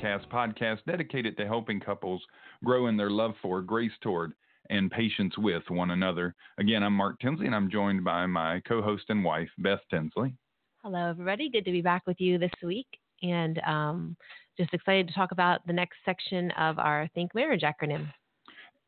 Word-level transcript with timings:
broadcast 0.00 0.30
podcast 0.30 0.78
dedicated 0.86 1.36
to 1.36 1.46
helping 1.46 1.78
couples 1.78 2.22
grow 2.64 2.86
in 2.86 2.96
their 2.96 3.10
love 3.10 3.34
for, 3.42 3.60
grace 3.60 3.92
toward, 4.00 4.32
and 4.70 4.90
patience 4.90 5.36
with 5.36 5.62
one 5.68 5.90
another. 5.90 6.34
Again, 6.58 6.82
I'm 6.82 6.94
Mark 6.94 7.18
Tinsley, 7.20 7.44
and 7.44 7.54
I'm 7.54 7.70
joined 7.70 8.02
by 8.02 8.24
my 8.24 8.62
co-host 8.66 9.04
and 9.10 9.22
wife, 9.22 9.50
Beth 9.58 9.80
Tinsley. 9.90 10.32
Hello, 10.82 11.10
everybody. 11.10 11.50
Good 11.50 11.66
to 11.66 11.72
be 11.72 11.82
back 11.82 12.06
with 12.06 12.18
you 12.18 12.38
this 12.38 12.52
week. 12.62 12.86
And 13.22 13.60
um, 13.66 14.16
just 14.56 14.72
excited 14.72 15.06
to 15.08 15.12
talk 15.12 15.32
about 15.32 15.66
the 15.66 15.72
next 15.74 15.96
section 16.06 16.50
of 16.52 16.78
our 16.78 17.06
Think 17.14 17.34
Marriage 17.34 17.62
acronym. 17.62 18.10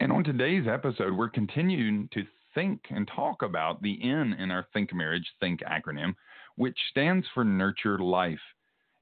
And 0.00 0.10
on 0.10 0.24
today's 0.24 0.66
episode, 0.66 1.12
we're 1.12 1.28
continuing 1.28 2.08
to 2.14 2.22
think 2.54 2.80
and 2.88 3.06
talk 3.14 3.42
about 3.42 3.82
the 3.82 3.98
N 4.02 4.34
in 4.38 4.50
our 4.50 4.66
Think 4.72 4.94
Marriage 4.94 5.30
Think 5.40 5.60
acronym, 5.60 6.14
which 6.56 6.78
stands 6.90 7.26
for 7.34 7.44
Nurture 7.44 7.98
Life. 7.98 8.40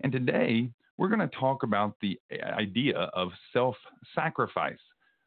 And 0.01 0.11
today, 0.11 0.71
we're 1.01 1.09
going 1.09 1.27
to 1.27 1.37
talk 1.39 1.63
about 1.63 1.97
the 2.03 2.21
idea 2.55 2.95
of 3.15 3.31
self 3.55 3.75
sacrifice. 4.15 4.77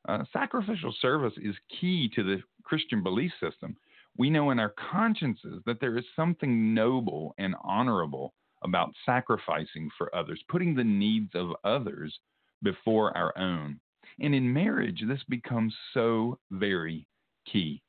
Uh, 0.07 0.19
sacrificial 0.31 0.93
service 1.01 1.33
is 1.41 1.55
key 1.81 2.07
to 2.15 2.21
the 2.21 2.43
Christian 2.63 3.01
belief 3.01 3.31
system. 3.41 3.75
We 4.15 4.29
know 4.29 4.51
in 4.51 4.59
our 4.59 4.75
consciences 4.91 5.63
that 5.65 5.81
there 5.81 5.97
is 5.97 6.05
something 6.15 6.75
noble 6.75 7.33
and 7.39 7.55
honorable 7.63 8.35
about 8.63 8.93
sacrificing 9.03 9.89
for 9.97 10.15
others, 10.15 10.39
putting 10.47 10.75
the 10.75 10.83
needs 10.83 11.31
of 11.33 11.55
others 11.63 12.15
before 12.61 13.17
our 13.17 13.35
own. 13.35 13.79
And 14.19 14.35
in 14.35 14.53
marriage, 14.53 15.03
this 15.07 15.23
becomes 15.27 15.73
so 15.95 16.37
very 16.51 17.07
key. 17.51 17.81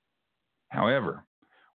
However, 0.70 1.26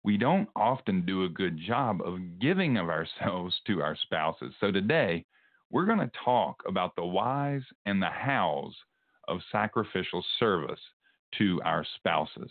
we 0.05 0.19
don't 0.19 0.49
often 0.55 1.05
do 1.05 1.25
a 1.25 1.29
good 1.29 1.59
job 1.67 2.01
of 2.01 2.39
giving 2.41 2.77
of 2.77 2.91
ourselves 2.91 3.57
to 3.67 3.83
our 3.83 3.97
spouses. 3.97 4.55
So 4.61 4.71
today, 4.71 5.25
we're 5.71 5.87
going 5.87 5.99
to 5.99 6.11
talk 6.25 6.63
about 6.67 6.95
the 6.97 7.05
whys 7.05 7.63
and 7.85 8.01
the 8.01 8.11
hows 8.11 8.75
of 9.29 9.41
sacrificial 9.51 10.25
service 10.39 10.81
to 11.39 11.61
our 11.65 11.85
spouses. 11.97 12.51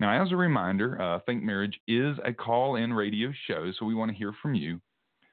Now, 0.00 0.22
as 0.22 0.32
a 0.32 0.36
reminder, 0.36 1.00
uh, 1.00 1.20
Think 1.26 1.42
Marriage 1.42 1.78
is 1.86 2.16
a 2.24 2.32
call 2.32 2.76
in 2.76 2.92
radio 2.92 3.32
show, 3.46 3.70
so 3.78 3.86
we 3.86 3.94
want 3.94 4.10
to 4.10 4.16
hear 4.16 4.32
from 4.42 4.54
you. 4.54 4.80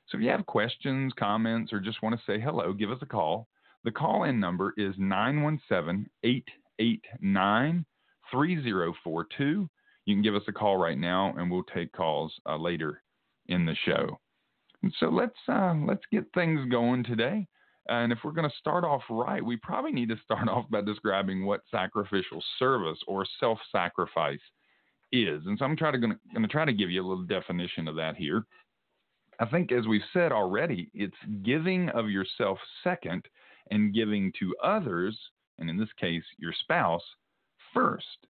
So 0.07 0.17
if 0.17 0.23
you 0.23 0.29
have 0.29 0.45
questions, 0.45 1.13
comments, 1.17 1.73
or 1.73 1.79
just 1.79 2.01
want 2.01 2.15
to 2.15 2.25
say 2.25 2.39
hello, 2.39 2.73
give 2.73 2.91
us 2.91 2.99
a 3.01 3.05
call. 3.05 3.47
The 3.83 3.91
call 3.91 4.23
in 4.23 4.39
number 4.39 4.73
is 4.77 4.93
917 4.97 6.09
889 6.23 7.85
3042. 8.31 9.69
You 10.05 10.15
can 10.15 10.21
give 10.21 10.35
us 10.35 10.43
a 10.47 10.51
call 10.51 10.77
right 10.77 10.97
now, 10.97 11.33
and 11.37 11.49
we'll 11.49 11.63
take 11.63 11.91
calls 11.91 12.33
uh, 12.47 12.57
later 12.57 13.01
in 13.47 13.65
the 13.65 13.75
show. 13.85 14.19
And 14.83 14.93
so 14.99 15.09
let's 15.09 15.37
uh, 15.47 15.73
let's 15.85 16.03
get 16.11 16.25
things 16.33 16.69
going 16.69 17.03
today. 17.03 17.47
And 17.89 18.11
if 18.11 18.19
we're 18.23 18.31
going 18.31 18.49
to 18.49 18.55
start 18.57 18.83
off 18.83 19.01
right, 19.09 19.43
we 19.43 19.57
probably 19.57 19.91
need 19.91 20.09
to 20.09 20.19
start 20.23 20.47
off 20.49 20.69
by 20.69 20.81
describing 20.81 21.45
what 21.45 21.61
sacrificial 21.71 22.43
service 22.57 22.99
or 23.07 23.25
self-sacrifice 23.39 24.39
is. 25.11 25.41
And 25.45 25.57
so 25.57 25.65
I'm 25.65 25.75
trying 25.75 25.93
to 25.93 25.99
going 25.99 26.17
to 26.35 26.47
try 26.47 26.65
to 26.65 26.73
give 26.73 26.91
you 26.91 27.01
a 27.01 27.07
little 27.07 27.25
definition 27.25 27.87
of 27.87 27.95
that 27.95 28.15
here. 28.15 28.45
I 29.39 29.45
think, 29.45 29.71
as 29.71 29.87
we've 29.87 30.01
said 30.13 30.31
already, 30.31 30.91
it's 30.93 31.15
giving 31.43 31.89
of 31.89 32.09
yourself 32.09 32.59
second 32.83 33.25
and 33.71 33.93
giving 33.93 34.33
to 34.39 34.55
others, 34.63 35.17
and 35.57 35.69
in 35.69 35.77
this 35.77 35.93
case, 35.99 36.23
your 36.37 36.53
spouse, 36.53 37.03
first. 37.73 38.27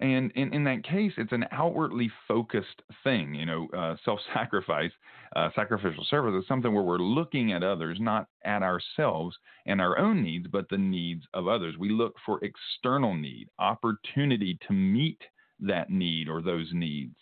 And 0.00 0.32
in, 0.32 0.52
in 0.52 0.64
that 0.64 0.82
case, 0.82 1.12
it's 1.16 1.32
an 1.32 1.44
outwardly 1.52 2.10
focused 2.26 2.82
thing. 3.04 3.34
You 3.34 3.46
know, 3.46 3.68
uh, 3.76 3.96
self 4.04 4.18
sacrifice, 4.34 4.90
uh, 5.36 5.50
sacrificial 5.54 6.04
service 6.10 6.42
is 6.42 6.48
something 6.48 6.74
where 6.74 6.82
we're 6.82 6.98
looking 6.98 7.52
at 7.52 7.62
others, 7.62 7.98
not 8.00 8.26
at 8.44 8.62
ourselves 8.62 9.36
and 9.66 9.80
our 9.80 9.98
own 9.98 10.22
needs, 10.22 10.46
but 10.50 10.68
the 10.68 10.78
needs 10.78 11.24
of 11.34 11.46
others. 11.46 11.76
We 11.78 11.90
look 11.90 12.14
for 12.26 12.40
external 12.42 13.14
need, 13.14 13.48
opportunity 13.58 14.58
to 14.66 14.72
meet 14.72 15.20
that 15.60 15.90
need 15.90 16.28
or 16.28 16.42
those 16.42 16.70
needs. 16.72 17.14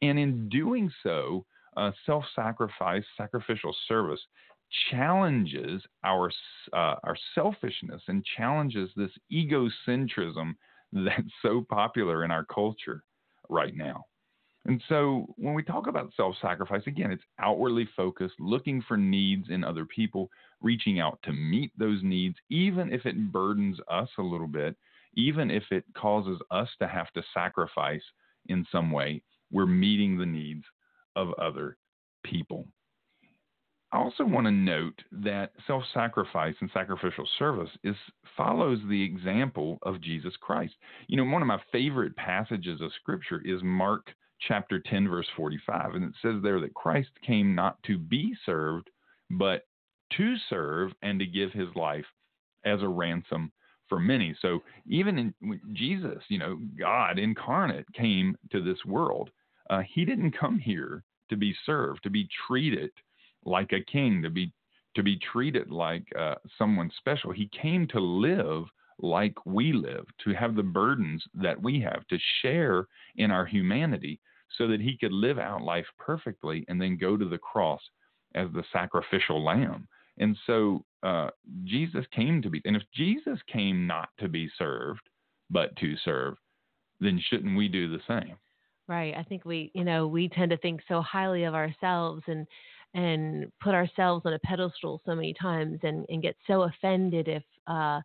And 0.00 0.18
in 0.18 0.48
doing 0.48 0.92
so, 1.02 1.44
uh, 1.76 1.90
self 2.06 2.24
sacrifice, 2.36 3.04
sacrificial 3.16 3.74
service 3.88 4.20
challenges 4.90 5.82
our 6.04 6.30
uh, 6.72 6.96
our 7.02 7.16
selfishness 7.34 8.02
and 8.08 8.24
challenges 8.36 8.90
this 8.96 9.10
egocentrism 9.32 10.54
that's 10.94 11.30
so 11.42 11.64
popular 11.68 12.24
in 12.24 12.30
our 12.30 12.44
culture 12.44 13.02
right 13.48 13.76
now. 13.76 14.04
And 14.66 14.82
so 14.88 15.26
when 15.36 15.52
we 15.52 15.62
talk 15.62 15.88
about 15.88 16.12
self 16.16 16.36
sacrifice, 16.40 16.82
again, 16.86 17.10
it's 17.10 17.24
outwardly 17.38 17.86
focused, 17.96 18.34
looking 18.38 18.82
for 18.86 18.96
needs 18.96 19.48
in 19.50 19.62
other 19.62 19.84
people, 19.84 20.30
reaching 20.62 21.00
out 21.00 21.18
to 21.24 21.32
meet 21.32 21.70
those 21.78 22.00
needs, 22.02 22.36
even 22.48 22.92
if 22.92 23.04
it 23.04 23.30
burdens 23.30 23.78
us 23.90 24.08
a 24.18 24.22
little 24.22 24.46
bit, 24.46 24.74
even 25.14 25.50
if 25.50 25.64
it 25.70 25.84
causes 25.94 26.38
us 26.50 26.68
to 26.80 26.88
have 26.88 27.10
to 27.12 27.22
sacrifice 27.34 28.02
in 28.46 28.64
some 28.72 28.90
way, 28.90 29.22
we're 29.52 29.66
meeting 29.66 30.16
the 30.16 30.26
needs 30.26 30.64
of 31.14 31.32
other 31.34 31.76
people. 32.24 32.66
I 33.94 33.98
also 33.98 34.24
want 34.24 34.46
to 34.46 34.50
note 34.50 35.00
that 35.12 35.52
self-sacrifice 35.68 36.56
and 36.60 36.68
sacrificial 36.74 37.28
service 37.38 37.70
is 37.84 37.94
follows 38.36 38.80
the 38.88 39.04
example 39.04 39.78
of 39.82 40.00
Jesus 40.00 40.34
Christ. 40.40 40.74
You 41.06 41.16
know, 41.16 41.32
one 41.32 41.42
of 41.42 41.46
my 41.46 41.60
favorite 41.70 42.16
passages 42.16 42.80
of 42.80 42.90
scripture 43.00 43.40
is 43.44 43.60
Mark 43.62 44.08
chapter 44.48 44.80
10 44.80 45.08
verse 45.08 45.28
45 45.36 45.94
and 45.94 46.04
it 46.04 46.12
says 46.20 46.42
there 46.42 46.60
that 46.60 46.74
Christ 46.74 47.10
came 47.24 47.54
not 47.54 47.80
to 47.84 47.96
be 47.96 48.34
served 48.44 48.90
but 49.30 49.62
to 50.16 50.34
serve 50.50 50.90
and 51.02 51.20
to 51.20 51.26
give 51.26 51.52
his 51.52 51.68
life 51.76 52.04
as 52.64 52.82
a 52.82 52.88
ransom 52.88 53.52
for 53.88 54.00
many. 54.00 54.34
So 54.42 54.64
even 54.88 55.18
in 55.18 55.60
Jesus, 55.72 56.20
you 56.28 56.40
know, 56.40 56.58
God 56.76 57.20
incarnate 57.20 57.86
came 57.94 58.36
to 58.50 58.60
this 58.60 58.84
world. 58.84 59.30
Uh, 59.70 59.82
he 59.88 60.04
didn't 60.04 60.36
come 60.36 60.58
here 60.58 61.04
to 61.30 61.36
be 61.36 61.54
served, 61.64 62.02
to 62.02 62.10
be 62.10 62.28
treated 62.48 62.90
like 63.44 63.72
a 63.72 63.84
king, 63.90 64.22
to 64.22 64.30
be 64.30 64.52
to 64.94 65.02
be 65.02 65.18
treated 65.32 65.70
like 65.70 66.06
uh, 66.18 66.36
someone 66.56 66.90
special. 66.98 67.32
He 67.32 67.50
came 67.60 67.86
to 67.88 68.00
live 68.00 68.64
like 69.00 69.34
we 69.44 69.72
live, 69.72 70.04
to 70.22 70.32
have 70.34 70.54
the 70.54 70.62
burdens 70.62 71.24
that 71.34 71.60
we 71.60 71.80
have, 71.80 72.06
to 72.06 72.18
share 72.42 72.86
in 73.16 73.32
our 73.32 73.44
humanity, 73.44 74.20
so 74.56 74.68
that 74.68 74.80
he 74.80 74.96
could 74.96 75.12
live 75.12 75.38
out 75.38 75.62
life 75.62 75.86
perfectly 75.98 76.64
and 76.68 76.80
then 76.80 76.96
go 76.96 77.16
to 77.16 77.28
the 77.28 77.38
cross 77.38 77.80
as 78.34 78.48
the 78.52 78.64
sacrificial 78.72 79.44
lamb 79.44 79.86
And 80.18 80.36
so 80.46 80.84
uh, 81.02 81.30
Jesus 81.64 82.04
came 82.14 82.40
to 82.42 82.50
be, 82.50 82.60
and 82.64 82.76
if 82.76 82.82
Jesus 82.94 83.38
came 83.52 83.86
not 83.86 84.10
to 84.20 84.28
be 84.28 84.48
served, 84.56 85.00
but 85.50 85.74
to 85.76 85.96
serve, 86.04 86.36
then 87.00 87.20
shouldn't 87.28 87.56
we 87.56 87.68
do 87.68 87.88
the 87.88 88.02
same? 88.06 88.36
Right. 88.86 89.14
I 89.16 89.22
think 89.22 89.44
we, 89.44 89.70
you 89.74 89.84
know, 89.84 90.06
we 90.06 90.28
tend 90.28 90.50
to 90.50 90.56
think 90.58 90.82
so 90.88 91.00
highly 91.00 91.44
of 91.44 91.54
ourselves 91.54 92.22
and 92.26 92.46
and 92.94 93.50
put 93.60 93.74
ourselves 93.74 94.24
on 94.24 94.32
a 94.32 94.38
pedestal 94.40 95.00
so 95.04 95.14
many 95.14 95.34
times 95.34 95.78
and, 95.82 96.06
and 96.08 96.22
get 96.22 96.36
so 96.46 96.62
offended 96.62 97.28
if 97.28 97.42
uh 97.66 98.00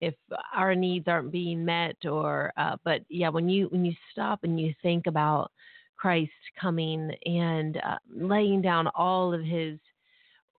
if 0.00 0.14
our 0.54 0.74
needs 0.74 1.06
aren't 1.08 1.30
being 1.30 1.64
met 1.64 1.96
or 2.04 2.52
uh 2.56 2.76
but 2.84 3.02
yeah 3.08 3.28
when 3.28 3.48
you 3.48 3.66
when 3.66 3.84
you 3.84 3.92
stop 4.12 4.40
and 4.44 4.58
you 4.58 4.72
think 4.82 5.06
about 5.06 5.50
Christ 6.00 6.32
coming 6.58 7.10
and 7.26 7.76
uh, 7.76 7.98
laying 8.10 8.62
down 8.62 8.88
all 8.94 9.34
of 9.34 9.42
his 9.42 9.78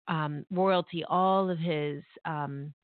um, 0.07 0.45
royalty, 0.51 1.03
all 1.09 1.49
of 1.49 1.59
his 1.59 2.03
um, 2.27 2.75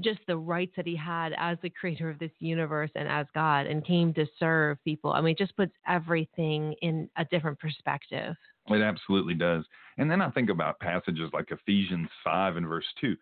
just 0.00 0.18
the 0.26 0.36
rights 0.36 0.72
that 0.76 0.88
he 0.88 0.96
had 0.96 1.32
as 1.38 1.56
the 1.62 1.70
creator 1.70 2.10
of 2.10 2.18
this 2.18 2.32
universe 2.40 2.90
and 2.96 3.06
as 3.06 3.26
God 3.32 3.66
and 3.66 3.86
came 3.86 4.12
to 4.14 4.26
serve 4.40 4.82
people. 4.84 5.12
I 5.12 5.20
mean, 5.20 5.32
it 5.32 5.38
just 5.38 5.56
puts 5.56 5.72
everything 5.86 6.74
in 6.82 7.08
a 7.16 7.24
different 7.26 7.60
perspective. 7.60 8.34
It 8.68 8.82
absolutely 8.82 9.34
does. 9.34 9.64
And 9.98 10.10
then 10.10 10.22
I 10.22 10.30
think 10.30 10.50
about 10.50 10.80
passages 10.80 11.30
like 11.32 11.50
Ephesians 11.50 12.08
5 12.24 12.56
and 12.56 12.66
verse 12.66 12.86
2. 13.00 13.16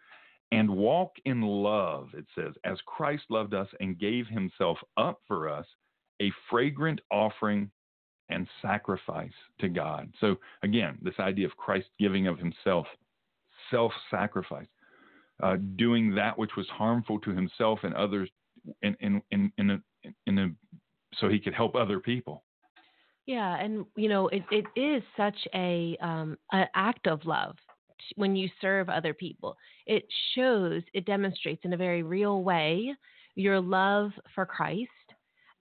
And 0.52 0.70
walk 0.70 1.12
in 1.24 1.40
love, 1.40 2.08
it 2.14 2.26
says, 2.34 2.54
as 2.64 2.78
Christ 2.86 3.24
loved 3.30 3.54
us 3.54 3.68
and 3.80 3.98
gave 3.98 4.26
himself 4.26 4.78
up 4.96 5.20
for 5.26 5.48
us, 5.48 5.66
a 6.20 6.30
fragrant 6.50 7.00
offering 7.10 7.70
and 8.28 8.46
sacrifice 8.60 9.32
to 9.60 9.68
God. 9.68 10.12
So 10.20 10.36
again, 10.62 10.98
this 11.02 11.18
idea 11.18 11.46
of 11.46 11.56
Christ 11.56 11.88
giving 11.98 12.28
of 12.28 12.38
himself, 12.38 12.86
self 13.70 13.92
sacrifice 14.10 14.68
uh, 15.42 15.56
doing 15.76 16.14
that 16.14 16.38
which 16.38 16.52
was 16.56 16.66
harmful 16.68 17.18
to 17.20 17.30
himself 17.30 17.80
and 17.82 17.94
others 17.94 18.30
in, 18.82 18.96
in, 19.00 19.22
in, 19.30 19.52
in, 19.58 19.70
a, 19.70 19.82
in 20.26 20.38
a, 20.38 20.48
so 21.18 21.28
he 21.28 21.38
could 21.38 21.54
help 21.54 21.74
other 21.74 21.98
people. 21.98 22.44
Yeah, 23.26 23.56
and 23.56 23.86
you 23.96 24.08
know 24.08 24.28
it, 24.28 24.42
it 24.50 24.66
is 24.74 25.02
such 25.16 25.36
a 25.54 25.96
um, 26.00 26.36
an 26.50 26.66
act 26.74 27.06
of 27.06 27.24
love 27.24 27.56
when 28.16 28.34
you 28.34 28.48
serve 28.60 28.88
other 28.88 29.14
people. 29.14 29.56
It 29.86 30.04
shows, 30.34 30.82
it 30.92 31.06
demonstrates 31.06 31.64
in 31.64 31.72
a 31.72 31.76
very 31.76 32.02
real 32.02 32.42
way 32.42 32.94
your 33.36 33.60
love 33.60 34.10
for 34.34 34.44
Christ, 34.44 34.90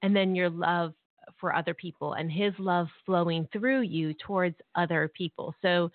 and 0.02 0.16
then 0.16 0.36
your 0.36 0.50
love 0.50 0.94
for 1.40 1.56
other 1.56 1.74
people, 1.76 2.14
and 2.14 2.32
His 2.32 2.54
love 2.58 2.88
flowing 3.06 3.48
through 3.54 3.82
you 3.82 4.14
towards 4.16 4.56
other 4.76 5.12
people. 5.16 5.54
So, 5.62 5.92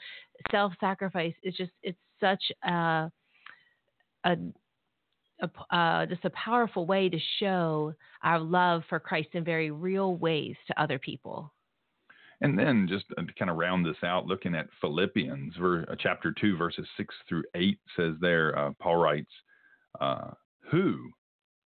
self-sacrifice 0.53 1.35
is 1.43 1.55
just 1.57 1.73
it's 1.83 1.99
such 2.21 2.43
a, 2.65 3.11
a 4.25 4.37
uh, 5.71 6.07
just 6.07 6.25
a 6.25 6.31
powerful 6.31 6.87
way 6.87 7.09
to 7.09 7.19
show 7.41 7.93
our 8.23 8.39
love 8.39 8.83
for 8.89 8.99
Christ 8.99 9.31
in 9.33 9.45
very 9.45 9.71
real 9.71 10.17
ways 10.17 10.57
to 10.69 10.81
other 10.81 10.99
people. 10.99 11.53
And 12.43 12.59
then 12.59 12.87
just 12.89 13.07
to 13.09 13.27
kind 13.39 13.51
of 13.51 13.57
round 13.57 13.87
this 13.87 14.03
out, 14.05 14.27
looking 14.27 14.55
at 14.55 14.69
Philippians, 14.81 15.55
uh, 15.59 15.95
chapter 15.99 16.33
2, 16.33 16.57
verses 16.57 16.87
6 16.97 17.15
through 17.29 17.45
8 17.55 17.79
says 17.97 18.15
there, 18.21 18.59
uh, 18.59 18.73
Paul 18.79 18.97
writes, 18.97 19.31
uh, 20.01 20.33
Who, 20.71 21.11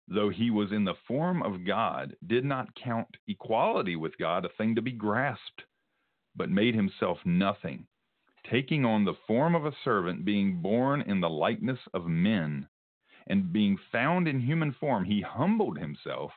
though 0.07 0.29
he 0.29 0.51
was 0.51 0.71
in 0.71 0.85
the 0.85 0.95
form 1.05 1.43
of 1.43 1.65
God, 1.65 2.15
did 2.27 2.45
not 2.45 2.73
count 2.75 3.09
equality 3.27 3.97
with 3.97 4.17
God 4.17 4.45
a 4.45 4.49
thing 4.57 4.73
to 4.75 4.81
be 4.81 4.93
grasped, 4.93 5.63
but 6.35 6.49
made 6.49 6.75
himself 6.75 7.17
nothing, 7.25 7.85
taking 8.49 8.85
on 8.85 9.03
the 9.03 9.17
form 9.27 9.55
of 9.55 9.65
a 9.65 9.75
servant, 9.83 10.23
being 10.23 10.61
born 10.61 11.01
in 11.01 11.19
the 11.19 11.29
likeness 11.29 11.79
of 11.93 12.05
men, 12.05 12.67
and 13.27 13.51
being 13.51 13.77
found 13.91 14.29
in 14.29 14.39
human 14.39 14.73
form, 14.79 15.03
he 15.03 15.21
humbled 15.21 15.77
himself 15.77 16.31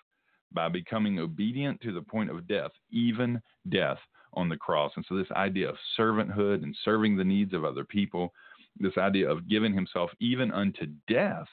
by 0.52 0.68
becoming 0.68 1.18
obedient 1.20 1.80
to 1.80 1.92
the 1.92 2.02
point 2.02 2.30
of 2.30 2.46
death, 2.48 2.70
even 2.90 3.40
death 3.68 3.98
on 4.36 4.48
the 4.48 4.56
cross. 4.56 4.92
And 4.96 5.04
so, 5.08 5.16
this 5.16 5.30
idea 5.32 5.68
of 5.68 5.76
servanthood 5.98 6.62
and 6.62 6.76
serving 6.84 7.16
the 7.16 7.24
needs 7.24 7.54
of 7.54 7.64
other 7.64 7.84
people, 7.84 8.32
this 8.78 8.96
idea 8.98 9.28
of 9.28 9.48
giving 9.48 9.72
himself 9.72 10.10
even 10.20 10.52
unto 10.52 10.86
death 11.08 11.48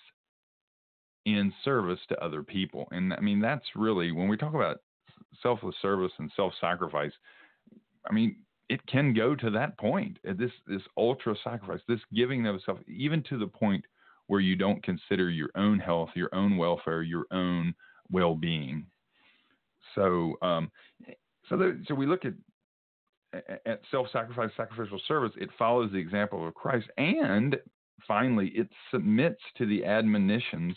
in 1.25 1.53
service 1.63 1.99
to 2.09 2.23
other 2.23 2.43
people. 2.43 2.87
And 2.91 3.13
I 3.13 3.21
mean, 3.21 3.39
that's 3.39 3.65
really 3.75 4.11
when 4.11 4.27
we 4.27 4.37
talk 4.37 4.53
about 4.53 4.77
selfless 5.41 5.75
service 5.81 6.11
and 6.19 6.31
self 6.35 6.53
sacrifice, 6.59 7.13
I 8.09 8.13
mean, 8.13 8.37
it 8.69 8.85
can 8.87 9.13
go 9.13 9.35
to 9.35 9.49
that 9.51 9.77
point. 9.77 10.17
Uh, 10.27 10.33
this 10.37 10.51
this 10.67 10.81
ultra 10.97 11.35
sacrifice, 11.43 11.81
this 11.87 11.99
giving 12.13 12.45
of 12.47 12.61
self, 12.65 12.79
even 12.87 13.23
to 13.23 13.37
the 13.37 13.47
point 13.47 13.85
where 14.27 14.39
you 14.39 14.55
don't 14.55 14.83
consider 14.83 15.29
your 15.29 15.49
own 15.55 15.79
health, 15.79 16.09
your 16.15 16.33
own 16.33 16.57
welfare, 16.57 17.03
your 17.03 17.25
own 17.31 17.73
well 18.11 18.35
being. 18.35 18.85
So 19.95 20.35
um, 20.41 20.71
so 21.49 21.57
the, 21.57 21.81
so 21.87 21.93
we 21.93 22.05
look 22.05 22.25
at 22.25 22.33
at 23.65 23.81
self-sacrifice, 23.91 24.51
sacrificial 24.55 25.01
service. 25.07 25.31
It 25.37 25.49
follows 25.57 25.91
the 25.91 25.97
example 25.97 26.47
of 26.47 26.53
Christ, 26.53 26.87
and 26.97 27.57
finally, 28.07 28.49
it 28.55 28.69
submits 28.91 29.41
to 29.57 29.65
the 29.65 29.85
admonitions 29.85 30.75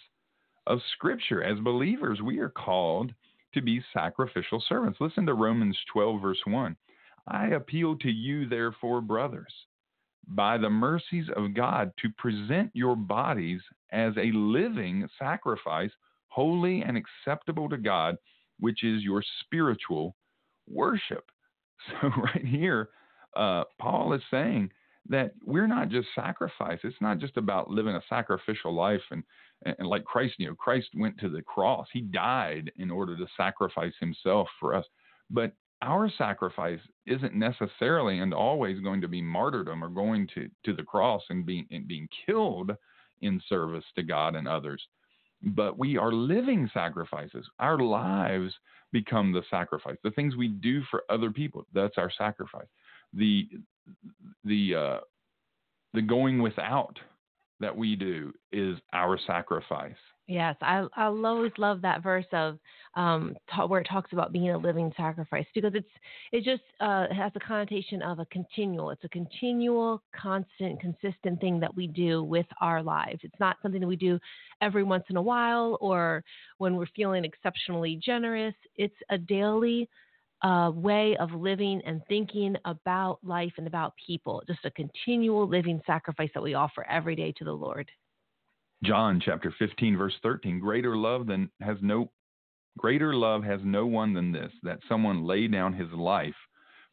of 0.66 0.78
Scripture. 0.94 1.42
As 1.42 1.58
believers, 1.60 2.20
we 2.22 2.38
are 2.38 2.48
called 2.48 3.12
to 3.54 3.62
be 3.62 3.82
sacrificial 3.92 4.62
servants. 4.68 5.00
Listen 5.00 5.26
to 5.26 5.34
Romans 5.34 5.76
12, 5.92 6.20
verse 6.20 6.40
1. 6.44 6.76
I 7.28 7.48
appeal 7.48 7.96
to 7.98 8.10
you, 8.10 8.48
therefore, 8.48 9.00
brothers, 9.00 9.52
by 10.28 10.58
the 10.58 10.70
mercies 10.70 11.26
of 11.36 11.54
God, 11.54 11.92
to 12.02 12.08
present 12.18 12.70
your 12.74 12.96
bodies 12.96 13.60
as 13.92 14.12
a 14.16 14.32
living 14.32 15.08
sacrifice, 15.18 15.90
holy 16.28 16.82
and 16.82 16.96
acceptable 16.96 17.68
to 17.68 17.76
God, 17.76 18.16
which 18.60 18.84
is 18.84 19.02
your 19.02 19.22
spiritual 19.40 20.14
worship. 20.68 21.24
So, 22.00 22.08
right 22.08 22.44
here, 22.44 22.88
uh, 23.36 23.64
Paul 23.78 24.12
is 24.12 24.22
saying 24.30 24.70
that 25.08 25.32
we're 25.44 25.66
not 25.66 25.88
just 25.88 26.08
sacrifice. 26.14 26.78
It's 26.82 27.00
not 27.00 27.18
just 27.18 27.36
about 27.36 27.70
living 27.70 27.94
a 27.94 28.02
sacrificial 28.08 28.74
life 28.74 29.02
and, 29.10 29.22
and 29.64 29.86
like 29.86 30.04
Christ, 30.04 30.34
you 30.38 30.48
know, 30.48 30.54
Christ 30.54 30.88
went 30.94 31.18
to 31.20 31.28
the 31.28 31.42
cross. 31.42 31.86
He 31.92 32.00
died 32.00 32.72
in 32.76 32.90
order 32.90 33.16
to 33.16 33.26
sacrifice 33.36 33.92
himself 34.00 34.48
for 34.58 34.74
us. 34.74 34.84
But 35.30 35.52
our 35.82 36.10
sacrifice 36.16 36.80
isn't 37.06 37.34
necessarily 37.34 38.18
and 38.18 38.32
always 38.32 38.80
going 38.80 39.00
to 39.02 39.08
be 39.08 39.22
martyrdom 39.22 39.84
or 39.84 39.88
going 39.88 40.28
to, 40.34 40.48
to 40.64 40.74
the 40.74 40.82
cross 40.82 41.22
and 41.28 41.44
being 41.44 41.66
and 41.70 41.86
being 41.86 42.08
killed 42.26 42.72
in 43.20 43.40
service 43.48 43.84
to 43.94 44.02
God 44.02 44.34
and 44.34 44.48
others. 44.48 44.82
But 45.42 45.78
we 45.78 45.96
are 45.96 46.12
living 46.12 46.68
sacrifices. 46.72 47.46
Our 47.58 47.78
lives 47.78 48.52
become 48.92 49.32
the 49.32 49.42
sacrifice. 49.50 49.96
The 50.02 50.10
things 50.12 50.36
we 50.36 50.48
do 50.48 50.82
for 50.90 51.04
other 51.10 51.30
people, 51.30 51.66
that's 51.72 51.98
our 51.98 52.10
sacrifice. 52.16 52.66
The 53.12 53.48
the 54.44 54.74
uh, 54.74 55.00
the 55.94 56.02
going 56.02 56.40
without 56.42 56.98
that 57.60 57.76
we 57.76 57.96
do 57.96 58.32
is 58.52 58.76
our 58.92 59.18
sacrifice. 59.26 59.94
Yes, 60.28 60.56
I 60.60 60.86
I 60.96 61.04
always 61.04 61.52
love 61.56 61.80
that 61.82 62.02
verse 62.02 62.26
of 62.32 62.58
um, 62.96 63.36
ta- 63.48 63.66
where 63.66 63.80
it 63.80 63.86
talks 63.88 64.12
about 64.12 64.32
being 64.32 64.50
a 64.50 64.58
living 64.58 64.92
sacrifice 64.96 65.46
because 65.54 65.72
it's 65.74 65.88
it 66.32 66.42
just 66.42 66.62
uh, 66.80 67.06
has 67.14 67.30
a 67.36 67.40
connotation 67.40 68.02
of 68.02 68.18
a 68.18 68.24
continual. 68.26 68.90
It's 68.90 69.04
a 69.04 69.08
continual, 69.08 70.02
constant, 70.20 70.80
consistent 70.80 71.40
thing 71.40 71.60
that 71.60 71.74
we 71.76 71.86
do 71.86 72.24
with 72.24 72.46
our 72.60 72.82
lives. 72.82 73.20
It's 73.22 73.38
not 73.38 73.58
something 73.62 73.80
that 73.80 73.86
we 73.86 73.94
do 73.94 74.18
every 74.60 74.82
once 74.82 75.04
in 75.10 75.16
a 75.16 75.22
while 75.22 75.78
or 75.80 76.24
when 76.58 76.74
we're 76.74 76.86
feeling 76.96 77.24
exceptionally 77.24 78.00
generous. 78.04 78.54
It's 78.74 78.96
a 79.10 79.18
daily 79.18 79.88
uh, 80.42 80.72
way 80.74 81.16
of 81.20 81.30
living 81.32 81.80
and 81.86 82.02
thinking 82.08 82.56
about 82.64 83.20
life 83.22 83.52
and 83.58 83.68
about 83.68 83.94
people. 84.04 84.42
Just 84.48 84.64
a 84.64 84.72
continual 84.72 85.46
living 85.48 85.80
sacrifice 85.86 86.30
that 86.34 86.42
we 86.42 86.54
offer 86.54 86.84
every 86.90 87.14
day 87.14 87.32
to 87.38 87.44
the 87.44 87.52
Lord. 87.52 87.88
John 88.84 89.20
chapter 89.24 89.54
15 89.58 89.96
verse 89.96 90.14
13 90.22 90.60
greater 90.60 90.96
love 90.96 91.26
than 91.26 91.50
has 91.60 91.78
no 91.80 92.10
greater 92.78 93.14
love 93.14 93.42
has 93.42 93.60
no 93.64 93.86
one 93.86 94.12
than 94.12 94.32
this 94.32 94.52
that 94.62 94.80
someone 94.88 95.24
lay 95.24 95.48
down 95.48 95.72
his 95.72 95.90
life 95.92 96.34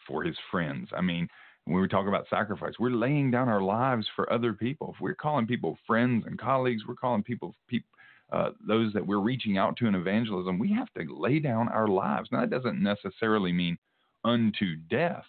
for 0.07 0.23
his 0.23 0.37
friends. 0.51 0.89
I 0.95 1.01
mean, 1.01 1.27
when 1.65 1.81
we 1.81 1.87
talk 1.87 2.07
about 2.07 2.27
sacrifice, 2.29 2.73
we're 2.79 2.91
laying 2.91 3.31
down 3.31 3.47
our 3.47 3.61
lives 3.61 4.05
for 4.15 4.31
other 4.31 4.53
people. 4.53 4.93
If 4.93 5.01
we're 5.01 5.15
calling 5.15 5.47
people 5.47 5.77
friends 5.87 6.25
and 6.27 6.37
colleagues, 6.37 6.83
we're 6.87 6.95
calling 6.95 7.23
people, 7.23 7.55
people 7.67 7.89
uh, 8.31 8.49
those 8.67 8.91
that 8.93 9.05
we're 9.05 9.19
reaching 9.19 9.57
out 9.57 9.77
to 9.77 9.85
in 9.85 9.95
evangelism, 9.95 10.57
we 10.57 10.73
have 10.73 10.91
to 10.97 11.05
lay 11.13 11.39
down 11.39 11.69
our 11.69 11.87
lives. 11.87 12.29
Now, 12.31 12.41
that 12.41 12.49
doesn't 12.49 12.81
necessarily 12.81 13.53
mean 13.53 13.77
unto 14.25 14.75
death, 14.89 15.25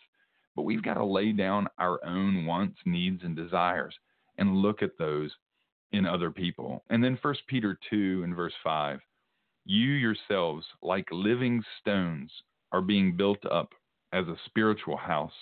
but 0.56 0.62
we've 0.62 0.82
got 0.82 0.94
to 0.94 1.04
lay 1.04 1.32
down 1.32 1.68
our 1.78 2.04
own 2.04 2.46
wants, 2.46 2.78
needs, 2.86 3.22
and 3.22 3.36
desires 3.36 3.94
and 4.38 4.56
look 4.56 4.82
at 4.82 4.98
those 4.98 5.30
in 5.94 6.06
other 6.06 6.30
people. 6.30 6.82
And 6.90 7.02
then 7.02 7.18
First 7.22 7.40
Peter 7.46 7.78
2 7.90 8.22
and 8.24 8.34
verse 8.34 8.52
5 8.62 9.00
you 9.66 9.92
yourselves, 9.92 10.66
like 10.82 11.06
living 11.10 11.62
stones, 11.80 12.30
are 12.72 12.82
being 12.82 13.16
built 13.16 13.38
up 13.50 13.70
as 14.12 14.26
a 14.26 14.36
spiritual 14.46 14.96
house 14.96 15.32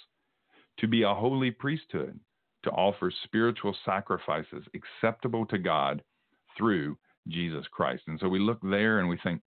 to 0.79 0.87
be 0.87 1.03
a 1.03 1.15
holy 1.15 1.51
priesthood, 1.51 2.19
to 2.63 2.71
offer 2.71 3.13
spiritual 3.25 3.75
sacrifices 3.85 4.65
acceptable 4.75 5.45
to 5.47 5.59
God 5.59 6.03
through 6.57 6.97
Jesus 7.29 7.67
Christ. 7.73 8.05
And 8.07 8.19
so 8.21 8.29
we 8.29 8.39
look 8.39 8.59
there 8.63 9.01
and 9.01 9.09
we 9.09 9.19
think, 9.25 9.41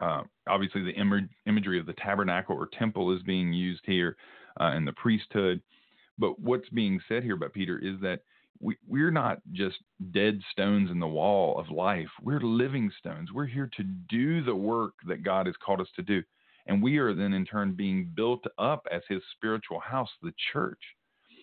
uh, 0.00 0.22
obviously, 0.48 0.84
the 0.84 0.92
Im- 0.92 1.28
imagery 1.46 1.80
of 1.80 1.86
the 1.86 1.94
tabernacle 1.94 2.54
or 2.54 2.68
temple 2.78 3.12
is 3.16 3.22
being 3.24 3.52
used 3.52 3.82
here 3.84 4.16
uh, 4.60 4.72
in 4.76 4.84
the 4.84 4.92
priesthood. 4.92 5.60
But 6.18 6.38
what's 6.38 6.68
being 6.68 7.00
said 7.08 7.24
here 7.24 7.36
by 7.36 7.48
Peter 7.52 7.78
is 7.78 8.00
that 8.02 8.20
we, 8.60 8.76
we're 8.86 9.10
not 9.10 9.38
just 9.52 9.76
dead 10.12 10.40
stones 10.52 10.90
in 10.90 10.98
the 10.98 11.06
wall 11.06 11.58
of 11.58 11.70
life. 11.70 12.08
We're 12.22 12.40
living 12.40 12.90
stones. 12.98 13.30
We're 13.32 13.46
here 13.46 13.70
to 13.76 13.82
do 13.82 14.42
the 14.42 14.54
work 14.54 14.94
that 15.06 15.22
God 15.22 15.46
has 15.46 15.54
called 15.64 15.80
us 15.80 15.88
to 15.96 16.02
do. 16.02 16.22
And 16.66 16.82
we 16.82 16.98
are 16.98 17.14
then 17.14 17.32
in 17.32 17.46
turn 17.46 17.72
being 17.72 18.10
built 18.14 18.44
up 18.58 18.86
as 18.92 19.02
his 19.08 19.22
spiritual 19.36 19.80
house, 19.80 20.10
the 20.22 20.34
church. 20.52 20.80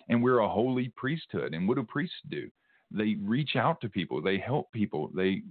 And 0.09 0.21
we're 0.21 0.39
a 0.39 0.49
holy 0.49 0.93
priesthood. 0.95 1.53
And 1.53 1.67
what 1.67 1.77
do 1.77 1.83
priests 1.83 2.15
do? 2.29 2.49
They 2.91 3.15
reach 3.19 3.55
out 3.55 3.81
to 3.81 3.89
people, 3.89 4.21
they 4.21 4.37
help 4.37 4.71
people, 4.71 5.09
they 5.15 5.41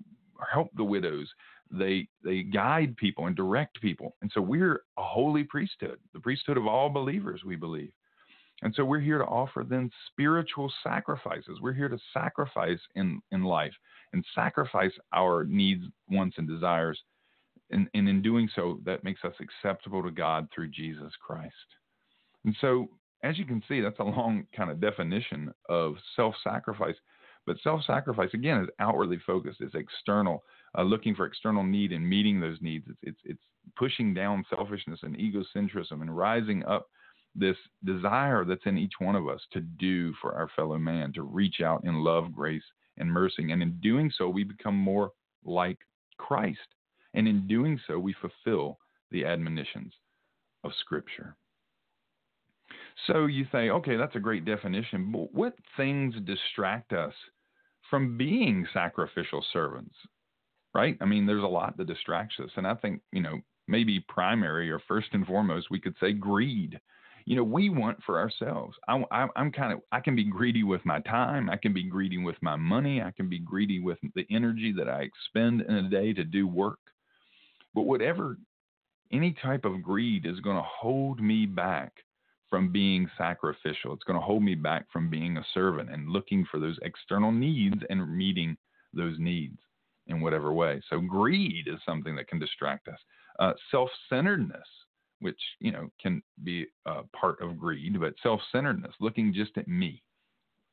help 0.52 0.70
the 0.76 0.84
widows, 0.84 1.28
they 1.70 2.08
they 2.22 2.42
guide 2.42 2.96
people 2.96 3.26
and 3.26 3.34
direct 3.34 3.80
people. 3.80 4.14
And 4.22 4.30
so 4.32 4.40
we're 4.40 4.82
a 4.96 5.02
holy 5.02 5.42
priesthood, 5.44 5.98
the 6.12 6.20
priesthood 6.20 6.56
of 6.56 6.66
all 6.66 6.88
believers, 6.88 7.42
we 7.44 7.56
believe. 7.56 7.92
And 8.64 8.74
so 8.74 8.82
we're 8.82 9.00
here 9.00 9.18
to 9.18 9.26
offer 9.26 9.62
then 9.68 9.90
spiritual 10.10 10.72
sacrifices. 10.82 11.60
We're 11.60 11.74
here 11.74 11.90
to 11.90 11.98
sacrifice 12.14 12.80
in, 12.94 13.20
in 13.30 13.44
life 13.44 13.74
and 14.14 14.24
sacrifice 14.34 14.92
our 15.12 15.44
needs, 15.44 15.84
wants, 16.08 16.38
and 16.38 16.48
desires. 16.48 16.98
And, 17.70 17.88
and 17.92 18.08
in 18.08 18.22
doing 18.22 18.48
so, 18.56 18.80
that 18.86 19.04
makes 19.04 19.22
us 19.22 19.34
acceptable 19.38 20.02
to 20.02 20.10
God 20.10 20.48
through 20.52 20.68
Jesus 20.68 21.12
Christ. 21.20 21.52
And 22.46 22.56
so, 22.62 22.88
as 23.22 23.38
you 23.38 23.44
can 23.44 23.62
see, 23.68 23.82
that's 23.82 23.98
a 23.98 24.04
long 24.04 24.46
kind 24.56 24.70
of 24.70 24.80
definition 24.80 25.52
of 25.68 25.96
self 26.16 26.34
sacrifice. 26.42 26.96
But 27.46 27.58
self 27.62 27.84
sacrifice, 27.84 28.30
again, 28.32 28.62
is 28.62 28.68
outwardly 28.80 29.18
focused, 29.26 29.60
it's 29.60 29.74
external, 29.74 30.42
uh, 30.78 30.82
looking 30.82 31.14
for 31.14 31.26
external 31.26 31.62
need 31.62 31.92
and 31.92 32.08
meeting 32.08 32.40
those 32.40 32.58
needs. 32.62 32.86
It's, 32.88 32.98
it's, 33.02 33.20
it's 33.24 33.42
pushing 33.76 34.14
down 34.14 34.44
selfishness 34.48 35.00
and 35.02 35.18
egocentrism 35.18 36.00
and 36.00 36.16
rising 36.16 36.64
up 36.64 36.86
this 37.34 37.56
desire 37.84 38.44
that's 38.44 38.66
in 38.66 38.78
each 38.78 38.94
one 38.98 39.16
of 39.16 39.28
us 39.28 39.40
to 39.52 39.60
do 39.60 40.12
for 40.20 40.34
our 40.34 40.48
fellow 40.54 40.78
man, 40.78 41.12
to 41.14 41.22
reach 41.22 41.60
out 41.60 41.84
in 41.84 42.04
love, 42.04 42.32
grace, 42.32 42.62
and 42.96 43.10
mercy. 43.10 43.50
And 43.50 43.62
in 43.62 43.78
doing 43.80 44.10
so, 44.16 44.28
we 44.28 44.44
become 44.44 44.76
more 44.76 45.10
like 45.44 45.78
Christ. 46.16 46.58
And 47.14 47.26
in 47.26 47.46
doing 47.46 47.80
so, 47.86 47.98
we 47.98 48.14
fulfill 48.14 48.78
the 49.10 49.24
admonitions 49.24 49.92
of 50.62 50.72
Scripture. 50.80 51.36
So 53.06 53.26
you 53.26 53.46
say, 53.50 53.70
okay, 53.70 53.96
that's 53.96 54.16
a 54.16 54.20
great 54.20 54.44
definition, 54.44 55.10
but 55.10 55.34
what 55.34 55.54
things 55.76 56.14
distract 56.24 56.92
us 56.92 57.12
from 57.90 58.16
being 58.16 58.66
sacrificial 58.72 59.44
servants? 59.52 59.94
Right? 60.72 60.96
I 61.00 61.04
mean, 61.04 61.26
there's 61.26 61.42
a 61.42 61.46
lot 61.46 61.76
that 61.76 61.86
distracts 61.86 62.36
us. 62.42 62.50
And 62.56 62.66
I 62.66 62.74
think, 62.74 63.00
you 63.12 63.22
know, 63.22 63.40
maybe 63.68 64.04
primary 64.08 64.70
or 64.70 64.80
first 64.88 65.08
and 65.12 65.26
foremost, 65.26 65.68
we 65.70 65.80
could 65.80 65.94
say 66.00 66.12
greed 66.12 66.80
you 67.26 67.36
know, 67.36 67.44
we 67.44 67.70
want 67.70 68.02
for 68.04 68.18
ourselves. 68.18 68.76
I, 68.86 69.26
I'm 69.34 69.50
kind 69.50 69.72
of, 69.72 69.80
I 69.92 70.00
can 70.00 70.14
be 70.14 70.24
greedy 70.24 70.62
with 70.62 70.84
my 70.84 71.00
time. 71.00 71.48
I 71.48 71.56
can 71.56 71.72
be 71.72 71.82
greedy 71.82 72.18
with 72.18 72.36
my 72.42 72.56
money. 72.56 73.00
I 73.00 73.12
can 73.12 73.28
be 73.28 73.38
greedy 73.38 73.80
with 73.80 73.98
the 74.14 74.26
energy 74.30 74.74
that 74.76 74.88
I 74.88 75.02
expend 75.02 75.62
in 75.62 75.74
a 75.74 75.88
day 75.88 76.12
to 76.12 76.24
do 76.24 76.46
work. 76.46 76.78
But 77.74 77.82
whatever, 77.82 78.36
any 79.10 79.34
type 79.42 79.64
of 79.64 79.82
greed 79.82 80.26
is 80.26 80.40
going 80.40 80.56
to 80.56 80.62
hold 80.62 81.20
me 81.20 81.46
back 81.46 81.92
from 82.50 82.70
being 82.70 83.10
sacrificial. 83.16 83.94
It's 83.94 84.04
going 84.04 84.18
to 84.18 84.24
hold 84.24 84.42
me 84.42 84.54
back 84.54 84.86
from 84.92 85.08
being 85.08 85.38
a 85.38 85.46
servant 85.54 85.90
and 85.90 86.10
looking 86.10 86.46
for 86.50 86.60
those 86.60 86.78
external 86.82 87.32
needs 87.32 87.80
and 87.88 88.16
meeting 88.16 88.56
those 88.92 89.16
needs 89.18 89.58
in 90.06 90.20
whatever 90.20 90.52
way. 90.52 90.80
So 90.90 91.00
greed 91.00 91.68
is 91.68 91.80
something 91.86 92.14
that 92.16 92.28
can 92.28 92.38
distract 92.38 92.86
us. 92.88 92.98
Uh, 93.38 93.54
self-centeredness 93.70 94.68
which 95.20 95.40
you 95.60 95.72
know 95.72 95.88
can 96.00 96.22
be 96.42 96.66
a 96.86 97.02
part 97.16 97.40
of 97.40 97.58
greed, 97.58 97.98
but 98.00 98.14
self-centeredness, 98.22 98.94
looking 99.00 99.32
just 99.32 99.56
at 99.56 99.68
me 99.68 100.02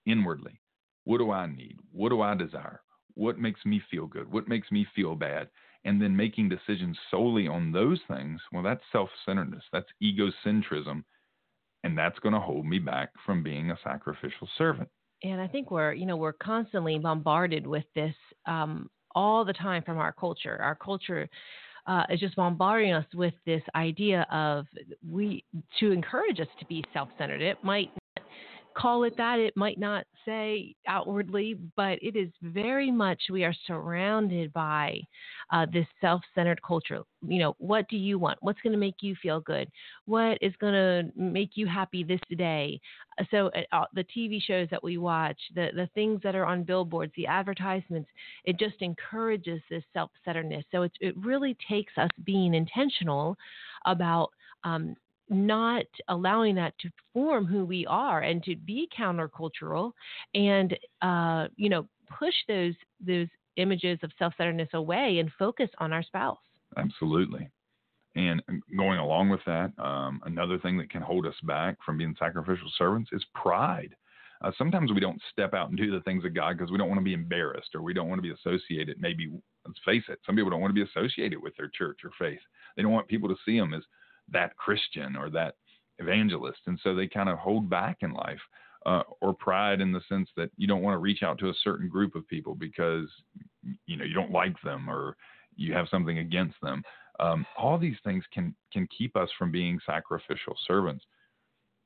inwardly. 0.05 0.60
What 1.03 1.17
do 1.17 1.31
I 1.31 1.48
need? 1.48 1.77
What 1.91 2.10
do 2.10 2.21
I 2.21 2.36
desire? 2.36 2.81
What 3.15 3.39
makes 3.39 3.65
me 3.65 3.81
feel 3.89 4.07
good? 4.07 4.31
What 4.31 4.48
makes 4.48 4.71
me 4.71 4.86
feel 4.95 5.15
bad? 5.15 5.50
And 5.83 6.01
then 6.01 6.15
making 6.15 6.50
decisions 6.50 6.98
solely 7.10 7.48
on 7.48 7.71
those 7.71 8.00
things. 8.07 8.39
Well, 8.51 8.62
that's 8.62 8.83
self-centeredness. 8.91 9.63
That's 9.74 9.89
egocentrism, 10.01 11.03
and 11.83 11.98
that's 11.98 12.19
going 12.19 12.33
to 12.33 12.39
hold 12.39 12.65
me 12.65 12.77
back 12.77 13.10
from 13.25 13.41
being 13.41 13.71
a 13.71 13.79
sacrificial 13.83 14.48
servant. 14.57 14.89
And 15.24 15.41
I 15.41 15.48
think 15.48 15.71
we're, 15.71 15.93
you 15.93 16.05
know, 16.05 16.17
we're 16.17 16.33
constantly 16.33 16.98
bombarded 17.00 17.65
with 17.65 17.86
this 17.95 18.15
um, 18.48 18.89
all 19.15 19.43
the 19.43 19.53
time 19.53 19.83
from 19.83 19.98
our 19.98 20.12
culture. 20.12 20.57
Our 20.62 20.75
culture 20.75 21.27
uh, 21.88 22.03
is 22.09 22.19
just 22.19 22.35
bombarding 22.35 22.93
us 22.93 23.05
with 23.13 23.33
this 23.45 23.63
idea 23.75 24.25
of 24.31 24.65
we 25.09 25.43
to 25.79 25.91
encourage 25.91 26.39
us 26.39 26.47
to 26.59 26.65
be 26.65 26.83
self-centered. 26.93 27.41
It 27.41 27.63
might 27.63 27.91
call 28.75 29.03
it 29.03 29.15
that. 29.17 29.39
It 29.39 29.55
might 29.55 29.79
not 29.79 30.05
say 30.25 30.75
outwardly, 30.87 31.55
but 31.75 31.99
it 32.01 32.15
is 32.15 32.29
very 32.41 32.91
much 32.91 33.21
we 33.29 33.43
are 33.43 33.53
surrounded 33.67 34.53
by 34.53 35.01
uh, 35.51 35.65
this 35.71 35.87
self 35.99 36.21
centered 36.35 36.61
culture. 36.61 37.01
You 37.21 37.39
know, 37.39 37.55
what 37.59 37.87
do 37.89 37.97
you 37.97 38.19
want? 38.19 38.37
What's 38.41 38.61
going 38.61 38.73
to 38.73 38.79
make 38.79 38.95
you 39.01 39.15
feel 39.21 39.39
good? 39.41 39.69
What 40.05 40.37
is 40.41 40.53
going 40.59 40.73
to 40.73 41.11
make 41.15 41.51
you 41.55 41.67
happy 41.67 42.03
this 42.03 42.19
day? 42.37 42.79
Uh, 43.19 43.23
so, 43.31 43.47
uh, 43.55 43.75
uh, 43.75 43.85
the 43.93 44.05
TV 44.05 44.41
shows 44.41 44.67
that 44.71 44.83
we 44.83 44.97
watch, 44.97 45.39
the, 45.55 45.69
the 45.75 45.89
things 45.93 46.21
that 46.23 46.35
are 46.35 46.45
on 46.45 46.63
billboards, 46.63 47.13
the 47.15 47.27
advertisements, 47.27 48.09
it 48.45 48.57
just 48.59 48.81
encourages 48.81 49.61
this 49.69 49.83
self 49.93 50.11
centeredness. 50.23 50.65
So, 50.71 50.83
it, 50.83 50.91
it 50.99 51.15
really 51.17 51.57
takes 51.69 51.93
us 51.97 52.09
being 52.25 52.53
intentional 52.53 53.37
about 53.85 54.31
um, 54.63 54.95
not 55.31 55.85
allowing 56.09 56.53
that 56.55 56.77
to 56.79 56.89
form 57.13 57.45
who 57.45 57.65
we 57.65 57.85
are 57.88 58.21
and 58.21 58.43
to 58.43 58.55
be 58.57 58.88
countercultural 58.97 59.93
and 60.35 60.77
uh, 61.01 61.47
you 61.55 61.69
know 61.69 61.88
push 62.19 62.33
those 62.47 62.75
those 63.05 63.27
images 63.55 63.97
of 64.03 64.11
self-centeredness 64.19 64.69
away 64.73 65.19
and 65.19 65.31
focus 65.39 65.69
on 65.77 65.93
our 65.93 66.03
spouse 66.03 66.38
absolutely 66.77 67.50
and 68.15 68.41
going 68.77 69.00
along 69.00 69.29
with 69.29 69.39
that 69.45 69.71
um, 69.79 70.21
another 70.25 70.59
thing 70.59 70.77
that 70.77 70.89
can 70.89 71.01
hold 71.01 71.25
us 71.25 71.35
back 71.43 71.77
from 71.85 71.97
being 71.97 72.15
sacrificial 72.19 72.69
servants 72.77 73.09
is 73.13 73.23
pride 73.33 73.95
uh, 74.43 74.51
sometimes 74.57 74.91
we 74.91 75.00
don't 75.00 75.21
step 75.31 75.53
out 75.53 75.69
and 75.69 75.77
do 75.77 75.91
the 75.91 76.01
things 76.01 76.25
of 76.25 76.33
God 76.33 76.57
because 76.57 76.71
we 76.71 76.77
don't 76.77 76.89
want 76.89 77.00
to 77.00 77.05
be 77.05 77.13
embarrassed 77.13 77.69
or 77.75 77.81
we 77.81 77.93
don't 77.93 78.09
want 78.09 78.17
to 78.17 78.23
be 78.27 78.33
associated. 78.33 78.97
Maybe, 79.00 79.31
let's 79.65 79.79
face 79.85 80.03
it, 80.09 80.19
some 80.25 80.35
people 80.35 80.50
don't 80.50 80.61
want 80.61 80.75
to 80.75 80.85
be 80.85 80.89
associated 80.89 81.39
with 81.39 81.55
their 81.57 81.69
church 81.69 82.00
or 82.03 82.09
faith. 82.17 82.39
They 82.75 82.81
don't 82.81 82.91
want 82.91 83.07
people 83.07 83.29
to 83.29 83.35
see 83.45 83.59
them 83.59 83.75
as 83.75 83.83
that 84.31 84.55
Christian 84.57 85.15
or 85.15 85.29
that 85.31 85.55
evangelist. 86.00 86.59
And 86.67 86.79
so 86.83 86.95
they 86.95 87.07
kind 87.07 87.29
of 87.29 87.38
hold 87.38 87.69
back 87.69 87.97
in 88.01 88.13
life. 88.13 88.39
Uh, 88.83 89.03
or 89.21 89.31
pride 89.31 89.79
in 89.79 89.91
the 89.91 90.01
sense 90.09 90.27
that 90.35 90.50
you 90.57 90.65
don't 90.65 90.81
want 90.81 90.95
to 90.95 90.97
reach 90.97 91.21
out 91.21 91.38
to 91.38 91.50
a 91.50 91.53
certain 91.63 91.88
group 91.88 92.15
of 92.15 92.27
people 92.27 92.55
because 92.55 93.07
you 93.85 93.95
know 93.95 94.03
you 94.03 94.15
don't 94.15 94.31
like 94.31 94.59
them 94.63 94.89
or 94.89 95.15
you 95.55 95.71
have 95.71 95.88
something 95.91 96.17
against 96.17 96.55
them. 96.63 96.81
Um, 97.19 97.45
all 97.55 97.77
these 97.77 97.97
things 98.03 98.23
can 98.33 98.55
can 98.73 98.88
keep 98.88 99.15
us 99.15 99.29
from 99.38 99.51
being 99.51 99.79
sacrificial 99.85 100.55
servants. 100.67 101.05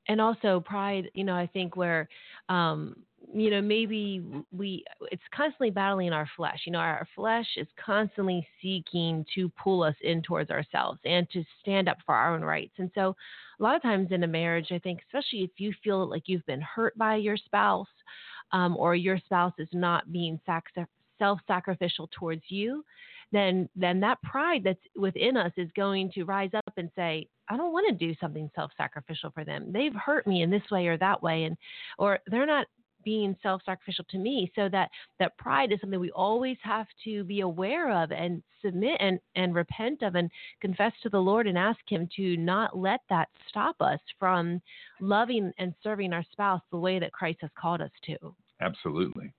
And 0.08 0.22
also 0.22 0.60
pride, 0.60 1.10
you 1.14 1.24
know, 1.24 1.36
I 1.36 1.48
think 1.48 1.76
where 1.76 2.08
um, 2.48 2.96
you 3.34 3.50
know 3.50 3.62
maybe 3.62 4.24
we 4.52 4.84
it's 5.12 5.24
constantly 5.34 5.70
battling 5.70 6.12
our 6.12 6.28
flesh 6.36 6.62
you 6.66 6.72
know 6.72 6.80
our 6.80 7.08
flesh 7.16 7.48
is 7.58 7.68
constantly 7.84 8.46
seeking 8.62 9.26
to 9.34 9.50
pull 9.62 9.84
us 9.84 9.96
in 10.02 10.22
towards 10.22 10.50
ourselves 10.50 11.00
and 11.06 11.30
to 11.32 11.44
stand 11.62 11.88
up 11.88 11.98
for 12.06 12.16
our 12.16 12.36
own 12.36 12.42
rights 12.42 12.74
and 12.78 12.92
so 12.96 13.16
a 13.60 13.64
lot 13.64 13.76
of 13.76 13.82
times 13.82 14.10
in 14.12 14.24
a 14.24 14.28
marriage 14.28 14.68
i 14.72 14.80
think 14.80 15.00
especially 15.08 15.44
if 15.44 15.52
you 15.58 15.74
feel 15.84 16.08
like 16.10 16.24
you've 16.26 16.46
been 16.46 16.62
hurt 16.62 16.98
by 16.98 17.16
your 17.16 17.38
spouse 17.38 17.88
um, 18.52 18.76
or 18.78 18.96
your 18.96 19.18
spouse 19.20 19.54
is 19.58 19.70
not 19.74 20.12
being 20.12 20.40
sac- 20.46 20.88
self-sacrificial 21.18 22.10
towards 22.18 22.44
you 22.50 22.84
then 23.32 23.68
then 23.76 24.00
that 24.00 24.22
pride 24.22 24.62
that's 24.64 24.80
within 24.96 25.36
us 25.36 25.52
is 25.58 25.70
going 25.76 26.12
to 26.12 26.24
rise 26.24 26.52
up 26.54 26.74
and 26.78 26.90
say 26.96 27.28
I 27.48 27.58
don't 27.58 27.74
want 27.74 27.88
to 27.88 28.08
do 28.08 28.16
something 28.20 28.50
self-sacrificial 28.56 29.30
for 29.30 29.46
them. 29.46 29.72
They've 29.72 29.94
hurt 29.94 30.26
me 30.26 30.42
in 30.42 30.50
this 30.50 30.64
way 30.72 30.88
or 30.88 30.98
that 30.98 31.22
way 31.22 31.44
and 31.44 31.56
or 32.00 32.18
they're 32.26 32.48
not 32.48 32.66
being 33.06 33.36
self-sacrificial 33.42 34.04
to 34.10 34.18
me 34.18 34.52
so 34.56 34.68
that 34.68 34.90
that 35.20 35.38
pride 35.38 35.72
is 35.72 35.80
something 35.80 36.00
we 36.00 36.12
always 36.12 36.58
have 36.62 36.88
to 37.06 37.24
be 37.24 37.42
aware 37.42 37.92
of 38.04 38.12
and 38.12 38.44
submit 38.62 38.98
and 39.00 39.20
and 39.36 39.56
repent 39.56 40.02
of 40.02 40.16
and 40.16 40.30
confess 40.60 40.92
to 41.02 41.10
the 41.10 41.18
lord 41.18 41.48
and 41.48 41.58
ask 41.58 41.80
him 41.88 42.10
to 42.16 42.36
not 42.36 42.78
let 42.78 43.02
that 43.10 43.30
stop 43.48 43.76
us 43.80 44.00
from 44.20 44.62
loving 45.00 45.52
and 45.60 45.74
serving 45.82 46.12
our 46.12 46.26
spouse 46.32 46.62
the 46.72 46.78
way 46.78 47.00
that 47.00 47.14
christ 47.14 47.38
has 47.42 47.52
called 47.58 47.82
us 47.82 47.92
to. 48.04 48.18
Absolutely. 48.62 49.32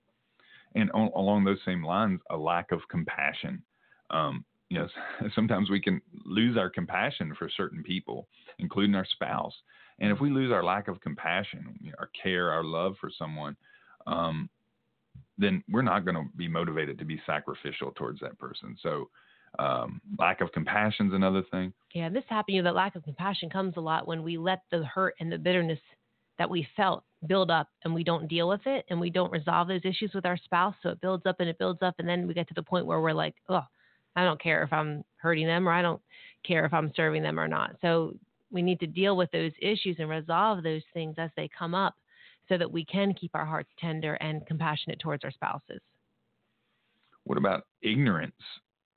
And 0.75 0.91
on, 0.91 1.11
along 1.15 1.43
those 1.43 1.59
same 1.65 1.83
lines 1.83 2.19
a 2.29 2.37
lack 2.37 2.71
of 2.71 2.81
compassion. 2.89 3.61
Um, 4.09 4.45
you 4.69 4.79
know 4.79 4.87
sometimes 5.35 5.69
we 5.69 5.81
can 5.81 6.01
lose 6.25 6.57
our 6.57 6.69
compassion 6.69 7.33
for 7.37 7.49
certain 7.55 7.83
people 7.83 8.27
including 8.59 8.95
our 8.95 9.05
spouse 9.05 9.53
And 9.99 10.11
if 10.11 10.19
we 10.19 10.29
lose 10.29 10.51
our 10.51 10.63
lack 10.63 10.87
of 10.87 11.01
compassion, 11.01 11.75
our 11.97 12.09
care, 12.21 12.51
our 12.51 12.63
love 12.63 12.95
for 12.99 13.09
someone, 13.17 13.55
um, 14.05 14.49
then 15.37 15.63
we're 15.69 15.81
not 15.81 16.05
going 16.05 16.15
to 16.15 16.25
be 16.35 16.47
motivated 16.47 16.97
to 16.99 17.05
be 17.05 17.21
sacrificial 17.25 17.91
towards 17.91 18.19
that 18.21 18.37
person. 18.37 18.75
So, 18.81 19.09
um, 19.59 20.01
lack 20.19 20.41
of 20.41 20.51
compassion 20.51 21.07
is 21.07 21.13
another 21.13 21.41
thing. 21.51 21.73
Yeah, 21.93 22.09
this 22.09 22.23
happening. 22.27 22.63
That 22.63 22.75
lack 22.75 22.95
of 22.95 23.03
compassion 23.03 23.49
comes 23.49 23.73
a 23.77 23.79
lot 23.79 24.07
when 24.07 24.21
we 24.21 24.37
let 24.37 24.61
the 24.71 24.83
hurt 24.83 25.15
and 25.19 25.31
the 25.31 25.37
bitterness 25.37 25.79
that 26.37 26.49
we 26.49 26.67
felt 26.75 27.03
build 27.25 27.49
up 27.49 27.69
and 27.83 27.93
we 27.93 28.03
don't 28.03 28.27
deal 28.27 28.47
with 28.47 28.61
it 28.65 28.85
and 28.89 28.99
we 28.99 29.09
don't 29.09 29.31
resolve 29.31 29.67
those 29.67 29.81
issues 29.83 30.11
with 30.13 30.25
our 30.25 30.37
spouse. 30.37 30.75
So 30.83 30.89
it 30.89 31.01
builds 31.01 31.25
up 31.25 31.39
and 31.39 31.49
it 31.49 31.57
builds 31.57 31.81
up. 31.81 31.95
And 31.97 32.07
then 32.07 32.27
we 32.27 32.33
get 32.33 32.47
to 32.49 32.53
the 32.53 32.61
point 32.61 32.85
where 32.85 33.01
we're 33.01 33.13
like, 33.13 33.35
oh, 33.49 33.63
I 34.15 34.23
don't 34.23 34.41
care 34.41 34.63
if 34.63 34.71
I'm 34.71 35.03
hurting 35.15 35.47
them 35.47 35.67
or 35.67 35.71
I 35.71 35.81
don't 35.81 36.01
care 36.45 36.65
if 36.65 36.73
I'm 36.73 36.91
serving 36.95 37.23
them 37.23 37.39
or 37.39 37.47
not. 37.47 37.75
So 37.81 38.15
we 38.51 38.61
need 38.61 38.79
to 38.79 38.87
deal 38.87 39.17
with 39.17 39.31
those 39.31 39.51
issues 39.61 39.97
and 39.99 40.09
resolve 40.09 40.63
those 40.63 40.83
things 40.93 41.15
as 41.17 41.29
they 41.35 41.49
come 41.57 41.75
up 41.75 41.95
so 42.49 42.57
that 42.57 42.71
we 42.71 42.85
can 42.85 43.13
keep 43.13 43.31
our 43.33 43.45
hearts 43.45 43.69
tender 43.79 44.15
and 44.15 44.45
compassionate 44.45 44.99
towards 44.99 45.23
our 45.23 45.31
spouses. 45.31 45.81
What 47.25 47.37
about 47.37 47.65
ignorance 47.81 48.33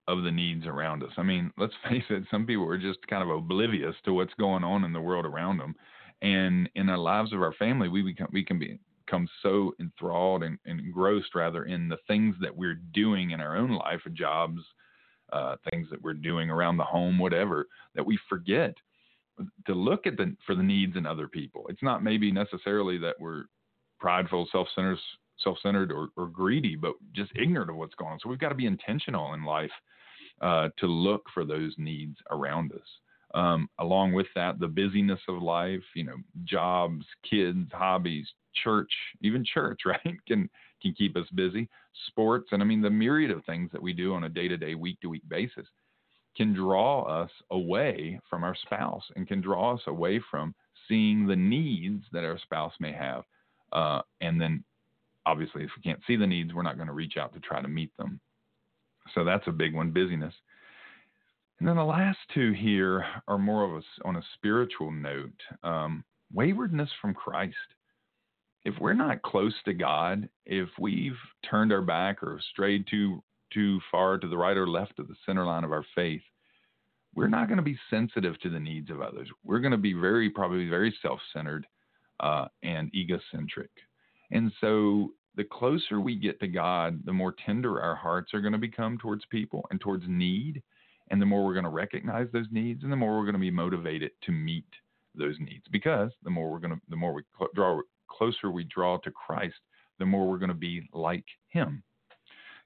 of 0.07 0.23
the 0.23 0.31
needs 0.31 0.67
around 0.67 1.03
us? 1.03 1.11
I 1.17 1.23
mean, 1.23 1.51
let's 1.59 1.75
face 1.89 2.05
it, 2.11 2.25
some 2.31 2.47
people 2.47 2.69
are 2.69 2.79
just 2.79 3.05
kind 3.09 3.23
of 3.23 3.37
oblivious 3.37 3.95
to 4.05 4.13
what's 4.13 4.35
going 4.39 4.65
on 4.65 4.85
in 4.85 4.93
the 4.93 5.01
world 5.01 5.27
around 5.27 5.59
them. 5.59 5.75
And 6.23 6.69
in 6.75 6.87
the 6.87 6.97
lives 6.97 7.33
of 7.33 7.43
our 7.43 7.55
family, 7.55 7.89
we 7.89 8.03
become 8.03 8.29
we 8.31 8.45
can 8.45 8.59
be, 8.59 8.79
become 9.07 9.27
so 9.43 9.73
enthralled 9.81 10.43
and, 10.43 10.59
and 10.67 10.79
engrossed 10.79 11.35
rather 11.35 11.65
in 11.65 11.89
the 11.89 11.97
things 12.07 12.37
that 12.41 12.55
we're 12.55 12.79
doing 12.93 13.31
in 13.31 13.41
our 13.41 13.57
own 13.57 13.71
life, 13.71 14.03
jobs, 14.13 14.61
uh, 15.33 15.57
things 15.71 15.89
that 15.91 16.01
we're 16.03 16.13
doing 16.13 16.51
around 16.51 16.77
the 16.77 16.85
home, 16.85 17.19
whatever, 17.19 17.67
that 17.95 18.05
we 18.05 18.19
forget 18.29 18.75
to 19.67 19.75
look 19.75 20.07
at 20.07 20.17
the 20.17 20.35
for 20.47 20.55
the 20.55 20.63
needs 20.63 20.97
in 20.97 21.07
other 21.07 21.29
people. 21.29 21.67
It's 21.69 21.83
not 21.83 22.03
maybe 22.03 22.31
necessarily 22.33 22.99
that 22.99 23.17
we're 23.19 23.45
prideful, 23.99 24.49
self-centered, 24.51 24.99
self-centered 25.43 25.93
or, 25.93 26.09
or 26.17 26.27
greedy, 26.27 26.77
but 26.77 26.95
just 27.15 27.31
ignorant 27.35 27.71
of 27.71 27.77
what's 27.77 27.95
going 27.95 28.13
on. 28.13 28.21
So 28.21 28.29
we've 28.29 28.39
got 28.39 28.49
to 28.49 28.55
be 28.55 28.67
intentional 28.67 29.35
in 29.35 29.45
life 29.45 29.71
uh, 30.41 30.69
to 30.79 30.87
look 30.87 31.27
for 31.35 31.45
those 31.45 31.75
needs 31.79 32.17
around 32.31 32.73
us. 32.73 32.87
Um, 33.33 33.69
along 33.79 34.13
with 34.13 34.27
that, 34.35 34.59
the 34.59 34.67
busyness 34.67 35.21
of 35.29 35.41
life, 35.41 35.85
you 35.95 36.03
know, 36.03 36.17
jobs, 36.45 37.05
kids, 37.29 37.71
hobbies, 37.73 38.27
church, 38.65 38.91
even 39.21 39.45
church, 39.45 39.83
right, 39.87 40.17
can 40.27 40.49
can 40.83 40.95
keep 40.95 41.15
us 41.17 41.27
busy. 41.35 41.69
Sports, 42.09 42.49
and 42.53 42.63
I 42.63 42.65
mean 42.65 42.81
the 42.81 42.91
myriad 42.91 43.31
of 43.31 43.45
things 43.45 43.71
that 43.73 43.83
we 43.83 43.93
do 43.93 44.15
on 44.15 44.25
a 44.25 44.29
day-to-day, 44.29 44.75
week-to-week 44.75 45.23
basis 45.29 45.67
can 46.37 46.55
draw 46.55 47.03
us 47.03 47.31
away 47.51 48.21
from 48.29 48.45
our 48.45 48.55
spouse 48.55 49.05
and 49.17 49.27
can 49.27 49.41
draw 49.41 49.75
us 49.75 49.83
away 49.87 50.21
from 50.31 50.55
seeing 50.89 51.27
the 51.27 51.37
needs 51.37 52.05
that 52.13 52.25
our 52.25 52.39
spouse 52.39 52.73
may 52.81 52.93
have. 52.93 53.25
Uh, 53.73 54.01
and 54.21 54.41
then, 54.41 54.65
obviously, 55.27 55.63
if 55.65 55.71
we 55.77 55.83
can't 55.83 56.01
see 56.07 56.17
the 56.17 56.27
needs, 56.27 56.53
we're 56.55 56.63
not 56.63 56.77
going 56.77 56.89
to 56.89 56.93
reach 56.93 57.17
out 57.17 57.33
to 57.35 57.41
try 57.41 57.61
to 57.61 57.69
meet 57.69 57.91
them. 57.97 58.21
So 59.15 59.25
that's 59.25 59.47
a 59.47 59.53
big 59.53 59.75
one 59.75 59.91
busyness. 59.91 60.35
And 61.59 61.69
then 61.69 61.77
the 61.77 61.85
last 61.85 62.19
two 62.33 62.53
here 62.53 63.05
are 63.29 63.39
more 63.39 63.65
of 63.65 63.83
a, 63.83 64.09
on 64.09 64.17
a 64.17 64.25
spiritual 64.35 64.91
note 64.91 65.39
um, 65.63 66.05
waywardness 66.33 66.89
from 67.01 67.13
Christ. 67.13 67.55
If 68.65 68.75
we're 68.81 68.95
not 68.95 69.23
close 69.23 69.55
to 69.65 69.75
God, 69.75 70.29
if 70.47 70.69
we've 70.79 71.19
turned 71.49 71.73
our 71.73 71.83
back 71.83 72.23
or 72.23 72.41
strayed 72.53 72.87
too 72.91 73.23
too 73.53 73.81
far 73.91 74.19
to 74.19 74.29
the 74.29 74.37
right 74.37 74.57
or 74.57 74.69
left 74.69 74.99
of 74.99 75.09
the 75.09 75.17
center 75.27 75.45
line 75.45 75.65
of 75.65 75.73
our 75.73 75.85
faith, 75.95 76.23
we're 77.15 77.29
not 77.29 77.49
going 77.49 77.59
to 77.59 77.63
be 77.63 77.79
sensitive 77.89 78.39
to 78.41 78.51
the 78.51 78.61
needs 78.61 78.91
of 78.91 79.01
others. 79.01 79.29
We're 79.45 79.61
going 79.61 79.73
to 79.73 79.79
be 79.79 79.93
very, 79.93 80.31
probably 80.31 80.69
very 80.69 80.95
self 81.03 81.21
centered 81.33 81.67
uh, 82.21 82.47
and 82.63 82.95
egocentric. 82.95 83.71
And 84.31 84.53
so 84.61 85.13
the 85.37 85.45
closer 85.45 86.01
we 86.01 86.17
get 86.17 86.39
to 86.41 86.49
God, 86.49 87.01
the 87.05 87.13
more 87.13 87.35
tender 87.45 87.81
our 87.81 87.97
hearts 87.97 88.33
are 88.35 88.41
going 88.41 88.53
to 88.53 88.59
become 88.59 88.99
towards 88.99 89.25
people 89.31 89.65
and 89.71 89.81
towards 89.81 90.05
need. 90.07 90.63
And 91.11 91.21
the 91.21 91.27
more 91.27 91.45
we're 91.45 91.55
going 91.55 91.65
to 91.65 91.71
recognize 91.71 92.29
those 92.33 92.47
needs 92.53 92.85
and 92.85 92.93
the 92.93 92.97
more 92.97 93.17
we're 93.17 93.25
going 93.25 93.35
to 93.35 93.41
be 93.41 93.51
motivated 93.51 94.13
to 94.23 94.33
meet 94.33 94.67
those 95.17 95.35
needs 95.41 95.65
because 95.73 96.13
the 96.23 96.31
more 96.31 96.51
we're 96.51 96.61
going 96.61 96.75
to, 96.75 96.81
the 96.89 96.97
more 96.97 97.13
we 97.13 97.23
cl- 97.37 97.51
draw 97.55 97.81
closer 98.09 98.51
we 98.51 98.65
draw 98.65 98.99
to 98.99 99.11
Christ, 99.11 99.57
the 99.99 100.07
more 100.07 100.29
we're 100.29 100.39
going 100.39 100.49
to 100.51 100.55
be 100.55 100.89
like 100.93 101.25
Him. 101.49 101.83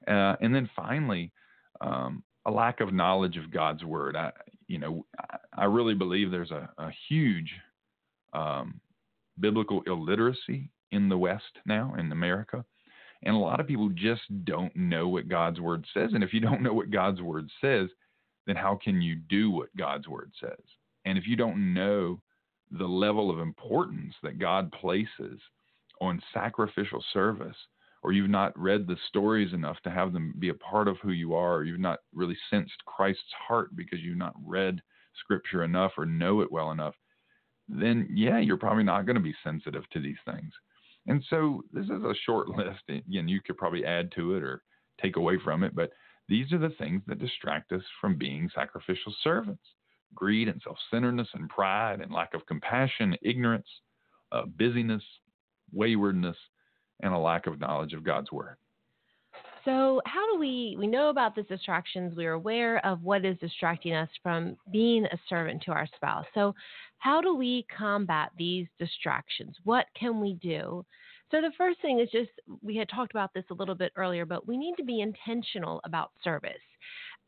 Uh, 0.06 0.36
and 0.40 0.54
then 0.54 0.68
finally, 0.76 1.32
um, 1.80 2.22
a 2.46 2.50
lack 2.50 2.80
of 2.80 2.92
knowledge 2.92 3.36
of 3.36 3.50
God's 3.50 3.84
word. 3.84 4.16
I, 4.16 4.30
you 4.66 4.78
know, 4.78 5.06
I 5.56 5.64
really 5.64 5.94
believe 5.94 6.30
there's 6.30 6.50
a, 6.50 6.68
a 6.78 6.90
huge 7.08 7.50
um, 8.32 8.80
biblical 9.40 9.82
illiteracy 9.86 10.70
in 10.92 11.08
the 11.08 11.18
West 11.18 11.44
now, 11.66 11.94
in 11.98 12.12
America. 12.12 12.64
And 13.22 13.34
a 13.34 13.38
lot 13.38 13.60
of 13.60 13.66
people 13.66 13.88
just 13.90 14.22
don't 14.44 14.74
know 14.76 15.08
what 15.08 15.28
God's 15.28 15.60
word 15.60 15.86
says. 15.94 16.10
And 16.12 16.22
if 16.22 16.34
you 16.34 16.40
don't 16.40 16.62
know 16.62 16.74
what 16.74 16.90
God's 16.90 17.22
word 17.22 17.48
says, 17.60 17.88
then 18.46 18.56
how 18.56 18.78
can 18.82 19.00
you 19.00 19.16
do 19.16 19.50
what 19.50 19.74
God's 19.76 20.06
word 20.06 20.32
says? 20.38 20.60
And 21.06 21.16
if 21.16 21.26
you 21.26 21.36
don't 21.36 21.72
know 21.72 22.20
the 22.70 22.86
level 22.86 23.30
of 23.30 23.38
importance 23.38 24.14
that 24.22 24.38
God 24.38 24.70
places 24.72 25.40
on 26.00 26.22
sacrificial 26.32 27.02
service, 27.12 27.56
or 28.04 28.12
you've 28.12 28.30
not 28.30 28.56
read 28.58 28.86
the 28.86 28.98
stories 29.08 29.54
enough 29.54 29.80
to 29.82 29.90
have 29.90 30.12
them 30.12 30.34
be 30.38 30.50
a 30.50 30.54
part 30.54 30.88
of 30.88 30.98
who 31.02 31.12
you 31.12 31.34
are, 31.34 31.56
or 31.56 31.64
you've 31.64 31.80
not 31.80 32.00
really 32.14 32.36
sensed 32.50 32.84
Christ's 32.84 33.32
heart 33.48 33.74
because 33.74 34.00
you've 34.00 34.18
not 34.18 34.34
read 34.44 34.80
scripture 35.18 35.64
enough 35.64 35.92
or 35.96 36.04
know 36.04 36.42
it 36.42 36.52
well 36.52 36.70
enough, 36.70 36.94
then 37.66 38.06
yeah, 38.14 38.38
you're 38.38 38.58
probably 38.58 38.84
not 38.84 39.06
going 39.06 39.16
to 39.16 39.22
be 39.22 39.34
sensitive 39.42 39.88
to 39.90 40.00
these 40.00 40.18
things. 40.26 40.52
And 41.06 41.24
so 41.30 41.62
this 41.72 41.86
is 41.86 42.02
a 42.04 42.14
short 42.26 42.48
list. 42.56 42.82
Again, 42.88 43.26
you 43.26 43.40
could 43.40 43.56
probably 43.56 43.86
add 43.86 44.12
to 44.12 44.36
it 44.36 44.42
or 44.42 44.62
take 45.00 45.16
away 45.16 45.38
from 45.42 45.64
it, 45.64 45.74
but 45.74 45.90
these 46.28 46.52
are 46.52 46.58
the 46.58 46.74
things 46.78 47.02
that 47.06 47.18
distract 47.18 47.72
us 47.72 47.82
from 48.00 48.16
being 48.16 48.50
sacrificial 48.54 49.14
servants 49.22 49.62
greed 50.14 50.48
and 50.48 50.60
self 50.62 50.76
centeredness 50.90 51.28
and 51.34 51.48
pride 51.48 52.00
and 52.00 52.12
lack 52.12 52.34
of 52.34 52.46
compassion, 52.46 53.16
ignorance, 53.22 53.66
uh, 54.30 54.42
busyness, 54.56 55.02
waywardness, 55.72 56.36
and 57.04 57.14
a 57.14 57.18
lack 57.18 57.46
of 57.46 57.60
knowledge 57.60 57.92
of 57.92 58.02
God's 58.02 58.32
word. 58.32 58.56
So, 59.64 60.02
how 60.04 60.30
do 60.32 60.38
we 60.38 60.76
we 60.78 60.86
know 60.86 61.08
about 61.08 61.34
these 61.34 61.46
distractions? 61.46 62.14
We're 62.16 62.32
aware 62.32 62.84
of 62.84 63.02
what 63.02 63.24
is 63.24 63.38
distracting 63.38 63.94
us 63.94 64.08
from 64.22 64.56
being 64.72 65.04
a 65.06 65.18
servant 65.28 65.62
to 65.62 65.72
our 65.72 65.86
spouse. 65.96 66.26
So, 66.34 66.54
how 66.98 67.20
do 67.20 67.34
we 67.34 67.64
combat 67.74 68.30
these 68.36 68.66
distractions? 68.78 69.56
What 69.64 69.86
can 69.98 70.20
we 70.20 70.34
do? 70.34 70.84
So, 71.30 71.40
the 71.40 71.52
first 71.56 71.80
thing 71.80 72.00
is 72.00 72.10
just 72.10 72.30
we 72.62 72.76
had 72.76 72.90
talked 72.90 73.12
about 73.12 73.32
this 73.32 73.44
a 73.50 73.54
little 73.54 73.74
bit 73.74 73.92
earlier, 73.96 74.26
but 74.26 74.46
we 74.46 74.58
need 74.58 74.74
to 74.76 74.84
be 74.84 75.00
intentional 75.00 75.80
about 75.84 76.10
service. 76.22 76.52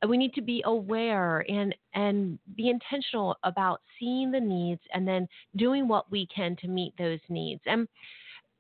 We 0.07 0.19
need 0.19 0.35
to 0.35 0.43
be 0.43 0.63
aware 0.67 1.43
and 1.49 1.75
and 1.95 2.39
be 2.55 2.69
intentional 2.69 3.37
about 3.45 3.81
seeing 3.99 4.31
the 4.31 4.41
needs 4.41 4.83
and 4.93 5.09
then 5.09 5.27
doing 5.57 5.89
what 5.89 6.11
we 6.11 6.27
can 6.27 6.55
to 6.57 6.69
meet 6.69 6.93
those 6.99 7.21
needs. 7.31 7.63
And 7.65 7.89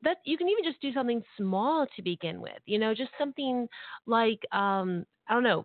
that 0.02 0.18
you 0.24 0.36
can 0.36 0.48
even 0.48 0.64
just 0.64 0.80
do 0.80 0.92
something 0.92 1.22
small 1.36 1.86
to 1.96 2.02
begin 2.02 2.40
with. 2.40 2.58
You 2.66 2.78
know, 2.78 2.94
just 2.94 3.10
something 3.18 3.68
like 4.06 4.40
um, 4.52 5.04
I 5.28 5.34
don't 5.34 5.42
know, 5.42 5.64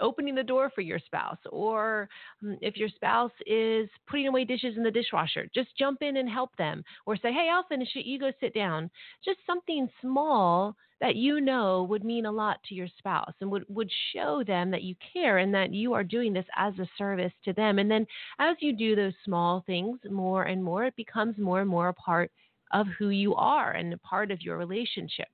opening 0.00 0.34
the 0.34 0.42
door 0.42 0.70
for 0.74 0.80
your 0.80 0.98
spouse, 0.98 1.38
or 1.50 2.08
um, 2.42 2.56
if 2.60 2.76
your 2.76 2.88
spouse 2.88 3.32
is 3.46 3.88
putting 4.08 4.26
away 4.28 4.44
dishes 4.44 4.76
in 4.76 4.82
the 4.82 4.90
dishwasher, 4.90 5.48
just 5.54 5.68
jump 5.78 6.02
in 6.02 6.16
and 6.16 6.28
help 6.28 6.56
them, 6.56 6.82
or 7.06 7.16
say, 7.16 7.32
"Hey, 7.32 7.48
I'll 7.52 7.66
finish 7.68 7.88
it. 7.94 8.06
You 8.06 8.18
go 8.18 8.32
sit 8.40 8.54
down." 8.54 8.90
Just 9.24 9.38
something 9.46 9.88
small 10.00 10.76
that 11.00 11.16
you 11.16 11.40
know 11.40 11.84
would 11.84 12.04
mean 12.04 12.24
a 12.26 12.32
lot 12.32 12.62
to 12.64 12.74
your 12.74 12.88
spouse 12.98 13.34
and 13.40 13.50
would, 13.50 13.64
would 13.68 13.90
show 14.14 14.42
them 14.46 14.70
that 14.70 14.82
you 14.82 14.94
care 15.12 15.38
and 15.38 15.52
that 15.54 15.72
you 15.74 15.92
are 15.92 16.02
doing 16.02 16.32
this 16.32 16.46
as 16.56 16.72
a 16.78 16.88
service 16.96 17.32
to 17.44 17.52
them. 17.52 17.78
And 17.78 17.90
then 17.90 18.06
as 18.38 18.56
you 18.60 18.72
do 18.74 18.96
those 18.96 19.12
small 19.24 19.62
things 19.66 19.98
more 20.10 20.44
and 20.44 20.64
more, 20.64 20.84
it 20.86 20.96
becomes 20.96 21.36
more 21.36 21.60
and 21.60 21.68
more 21.68 21.88
a 21.88 21.94
part 21.94 22.30
of 22.72 22.86
who 22.98 23.10
you 23.10 23.34
are 23.34 23.72
and 23.72 23.92
a 23.92 23.98
part 23.98 24.30
of 24.30 24.42
your 24.42 24.56
relationship. 24.56 25.28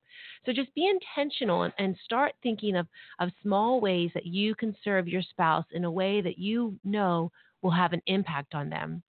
So 0.45 0.53
just 0.53 0.73
be 0.75 0.87
intentional 0.87 1.63
and, 1.63 1.73
and, 1.77 1.95
start 2.03 2.33
thinking 2.43 2.75
of, 2.75 2.87
of 3.19 3.29
small 3.41 3.81
ways 3.81 4.11
that 4.13 4.25
you 4.25 4.55
can 4.55 4.75
serve 4.83 5.07
your 5.07 5.21
spouse 5.21 5.65
in 5.71 5.85
a 5.85 5.91
way 5.91 6.21
that 6.21 6.37
you 6.37 6.77
know 6.83 7.31
will 7.61 7.71
have 7.71 7.93
an 7.93 8.01
impact 8.07 8.53
on 8.53 8.69
them. 8.69 9.01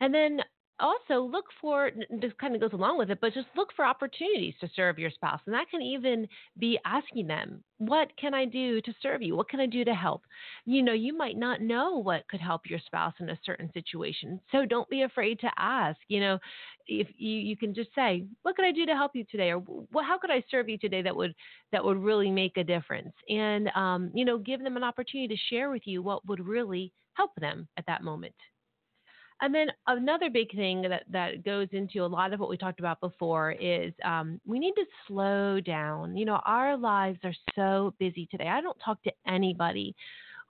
And 0.00 0.12
then 0.14 0.40
also 0.80 1.22
look 1.22 1.46
for 1.60 1.90
this 2.20 2.32
kind 2.40 2.54
of 2.54 2.60
goes 2.60 2.72
along 2.72 2.98
with 2.98 3.10
it 3.10 3.18
but 3.20 3.34
just 3.34 3.46
look 3.56 3.68
for 3.74 3.84
opportunities 3.84 4.54
to 4.60 4.68
serve 4.74 4.98
your 4.98 5.10
spouse 5.10 5.40
and 5.46 5.54
that 5.54 5.68
can 5.70 5.82
even 5.82 6.26
be 6.58 6.78
asking 6.84 7.26
them 7.26 7.62
what 7.78 8.08
can 8.20 8.34
i 8.34 8.44
do 8.44 8.80
to 8.80 8.92
serve 9.02 9.22
you? 9.22 9.36
What 9.36 9.48
can 9.48 9.60
i 9.60 9.66
do 9.66 9.84
to 9.84 9.94
help? 9.94 10.22
You 10.64 10.82
know 10.82 10.92
you 10.92 11.16
might 11.16 11.36
not 11.36 11.60
know 11.60 11.98
what 11.98 12.28
could 12.28 12.40
help 12.40 12.62
your 12.68 12.78
spouse 12.78 13.14
in 13.20 13.30
a 13.30 13.38
certain 13.44 13.70
situation 13.72 14.40
so 14.52 14.64
don't 14.64 14.88
be 14.88 15.02
afraid 15.02 15.40
to 15.40 15.50
ask 15.56 15.98
you 16.08 16.20
know 16.20 16.38
if 16.86 17.08
you, 17.16 17.36
you 17.36 17.56
can 17.56 17.74
just 17.74 17.90
say 17.94 18.24
what 18.42 18.56
could 18.56 18.64
i 18.64 18.72
do 18.72 18.86
to 18.86 18.94
help 18.94 19.12
you 19.14 19.24
today? 19.30 19.50
or 19.50 19.62
well, 19.92 20.04
how 20.04 20.18
could 20.18 20.30
i 20.30 20.42
serve 20.50 20.68
you 20.68 20.78
today 20.78 21.02
that 21.02 21.14
would 21.14 21.34
that 21.72 21.84
would 21.84 21.98
really 21.98 22.30
make 22.30 22.56
a 22.56 22.64
difference? 22.64 23.12
And 23.28 23.68
um, 23.74 24.10
you 24.14 24.24
know 24.24 24.38
give 24.38 24.62
them 24.62 24.76
an 24.76 24.84
opportunity 24.84 25.34
to 25.34 25.54
share 25.54 25.70
with 25.70 25.82
you 25.84 26.02
what 26.02 26.26
would 26.26 26.40
really 26.40 26.92
help 27.14 27.32
them 27.40 27.68
at 27.76 27.86
that 27.86 28.02
moment 28.02 28.34
And 29.40 29.54
then 29.54 29.68
another 29.86 30.30
big 30.30 30.54
thing 30.54 30.82
that, 30.82 31.04
that 31.10 31.44
goes 31.44 31.68
into 31.72 32.04
a 32.04 32.06
lot 32.06 32.32
of 32.32 32.40
what 32.40 32.50
we 32.50 32.56
talked 32.56 32.80
about 32.80 33.00
before 33.00 33.52
is 33.52 33.92
um, 34.04 34.40
we 34.44 34.58
need 34.58 34.74
to 34.74 34.84
slow 35.06 35.60
down. 35.60 36.16
You 36.16 36.24
know, 36.24 36.40
our 36.44 36.76
lives 36.76 37.18
are 37.22 37.34
so 37.54 37.94
busy 38.00 38.26
today. 38.30 38.48
I 38.48 38.60
don't 38.60 38.78
talk 38.84 39.00
to 39.04 39.12
anybody 39.26 39.94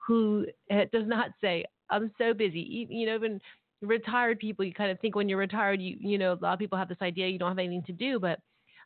who 0.07 0.47
eh, 0.71 0.85
does 0.91 1.07
not 1.07 1.29
say, 1.39 1.65
I'm 1.91 2.11
so 2.17 2.33
busy. 2.33 2.87
You 2.89 3.05
know, 3.05 3.15
even 3.15 3.39
retired 3.81 4.39
people, 4.39 4.65
you 4.65 4.73
kind 4.73 4.91
of 4.91 4.99
think 4.99 5.15
when 5.15 5.29
you're 5.29 5.37
retired, 5.37 5.79
you, 5.81 5.95
you 5.99 6.17
know, 6.17 6.33
a 6.33 6.39
lot 6.41 6.53
of 6.53 6.59
people 6.59 6.77
have 6.77 6.89
this 6.89 6.97
idea 7.01 7.27
you 7.27 7.39
don't 7.39 7.49
have 7.49 7.59
anything 7.59 7.83
to 7.83 7.93
do, 7.93 8.19
but 8.19 8.39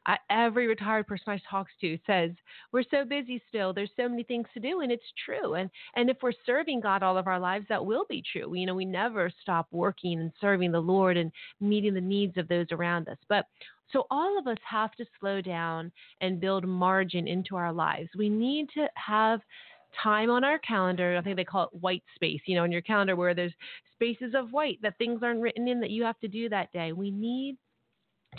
I, 0.06 0.18
every 0.30 0.68
retired 0.68 1.08
person 1.08 1.30
I 1.30 1.40
talk 1.50 1.68
to 1.82 1.98
says 2.06 2.32
we're 2.72 2.84
so 2.92 3.06
busy 3.06 3.42
still. 3.50 3.74
There's 3.74 3.92
so 3.96 4.10
many 4.10 4.24
things 4.24 4.48
to 4.54 4.60
do, 4.60 4.82
and 4.82 4.92
it's 4.92 5.04
true. 5.26 5.54
And 5.56 5.70
and 5.96 6.10
if 6.10 6.18
we're 6.22 6.34
serving 6.46 6.82
God 6.82 7.04
all 7.04 7.18
of 7.18 7.28
our 7.28 7.40
lives, 7.40 7.66
that 7.70 7.86
will 7.86 8.06
be 8.10 8.24
true. 8.32 8.54
You 8.54 8.66
know, 8.66 8.76
we 8.76 8.86
never 8.86 9.32
stop 9.42 9.68
working 9.72 10.20
and 10.20 10.32
serving 10.42 10.72
the 10.72 10.80
Lord 10.80 11.18
and 11.18 11.32
meeting 11.62 11.94
the 11.94 12.02
needs 12.02 12.38
of 12.38 12.48
those 12.48 12.68
around 12.72 13.08
us. 13.08 13.18
But 13.30 13.46
so 13.92 14.08
all 14.10 14.38
of 14.40 14.48
us 14.48 14.58
have 14.68 14.92
to 14.94 15.06
slow 15.20 15.40
down 15.40 15.92
and 16.22 16.42
build 16.42 16.68
margin 16.68 17.28
into 17.28 17.56
our 17.56 17.72
lives. 17.72 18.10
We 18.18 18.28
need 18.30 18.70
to 18.74 18.88
have 18.96 19.40
time 20.02 20.32
on 20.32 20.44
our 20.44 20.58
calendar. 20.60 21.16
I 21.18 21.22
think 21.22 21.36
they 21.36 21.44
call 21.44 21.66
it 21.66 21.82
white 21.82 22.04
space, 22.16 22.42
you 22.46 22.56
know, 22.56 22.64
in 22.64 22.72
your 22.72 22.82
calendar 22.82 23.16
where 23.16 23.36
there's 23.36 23.54
spaces 23.94 24.34
of 24.36 24.52
white 24.52 24.80
that 24.82 24.98
things 24.98 25.22
aren't 25.22 25.42
written 25.42 25.68
in 25.68 25.80
that 25.80 25.92
you 25.92 26.04
have 26.04 26.20
to 26.20 26.28
do 26.28 26.50
that 26.50 26.72
day. 26.72 26.92
We 26.92 27.12
need 27.12 27.58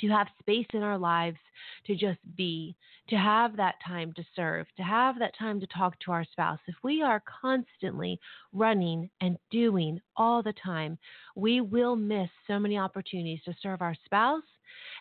to 0.00 0.09
have 0.09 0.26
space 0.38 0.66
in 0.72 0.83
our 0.83 0.98
lives 0.98 1.38
to 1.87 1.94
just 1.94 2.18
be, 2.37 2.76
to 3.09 3.16
have 3.16 3.57
that 3.57 3.76
time 3.87 4.12
to 4.14 4.24
serve, 4.35 4.66
to 4.76 4.83
have 4.83 5.18
that 5.18 5.37
time 5.38 5.61
to 5.61 5.66
talk 5.66 5.98
to 6.00 6.12
our 6.12 6.24
spouse. 6.24 6.59
If 6.66 6.76
we 6.83 7.02
are 7.02 7.22
constantly 7.40 8.18
running 8.52 9.11
and 9.20 9.37
doing 9.50 10.00
all 10.16 10.42
the 10.42 10.54
time, 10.54 10.98
we 11.37 11.61
will 11.61 11.96
miss 11.96 12.28
so 12.46 12.59
many 12.59 12.78
opportunities 12.78 13.40
to 13.44 13.54
serve 13.62 13.83
our 13.83 13.96
spouse 14.04 14.42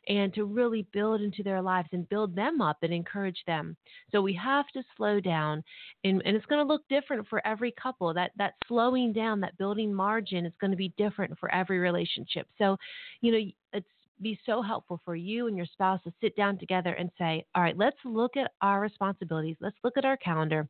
and 0.07 0.33
to 0.33 0.45
really 0.45 0.85
build 0.91 1.21
into 1.21 1.43
their 1.43 1.61
lives 1.61 1.89
and 1.93 2.07
build 2.09 2.35
them 2.35 2.61
up 2.61 2.77
and 2.81 2.93
encourage 2.93 3.41
them. 3.47 3.75
So 4.11 4.21
we 4.21 4.33
have 4.33 4.67
to 4.73 4.83
slow 4.97 5.19
down 5.19 5.63
and, 6.03 6.21
and 6.25 6.35
it's 6.35 6.45
going 6.45 6.65
to 6.65 6.71
look 6.71 6.83
different 6.89 7.27
for 7.27 7.45
every 7.47 7.71
couple. 7.71 8.13
That 8.13 8.31
that 8.37 8.53
slowing 8.67 9.13
down, 9.13 9.39
that 9.41 9.57
building 9.57 9.93
margin 9.93 10.45
is 10.45 10.53
going 10.59 10.71
to 10.71 10.77
be 10.77 10.93
different 10.97 11.37
for 11.39 11.53
every 11.53 11.79
relationship. 11.79 12.47
So, 12.57 12.77
you 13.21 13.31
know, 13.31 13.51
it's 13.73 13.87
be 14.23 14.39
so 14.45 14.61
helpful 14.61 15.01
for 15.05 15.15
you 15.15 15.47
and 15.47 15.57
your 15.57 15.65
spouse 15.65 16.01
to 16.03 16.13
sit 16.21 16.35
down 16.35 16.57
together 16.57 16.93
and 16.93 17.09
say, 17.17 17.45
all 17.55 17.63
right, 17.63 17.77
let's 17.77 17.97
look 18.05 18.37
at 18.37 18.51
our 18.61 18.79
responsibilities, 18.79 19.57
let's 19.59 19.77
look 19.83 19.97
at 19.97 20.05
our 20.05 20.17
calendar, 20.17 20.67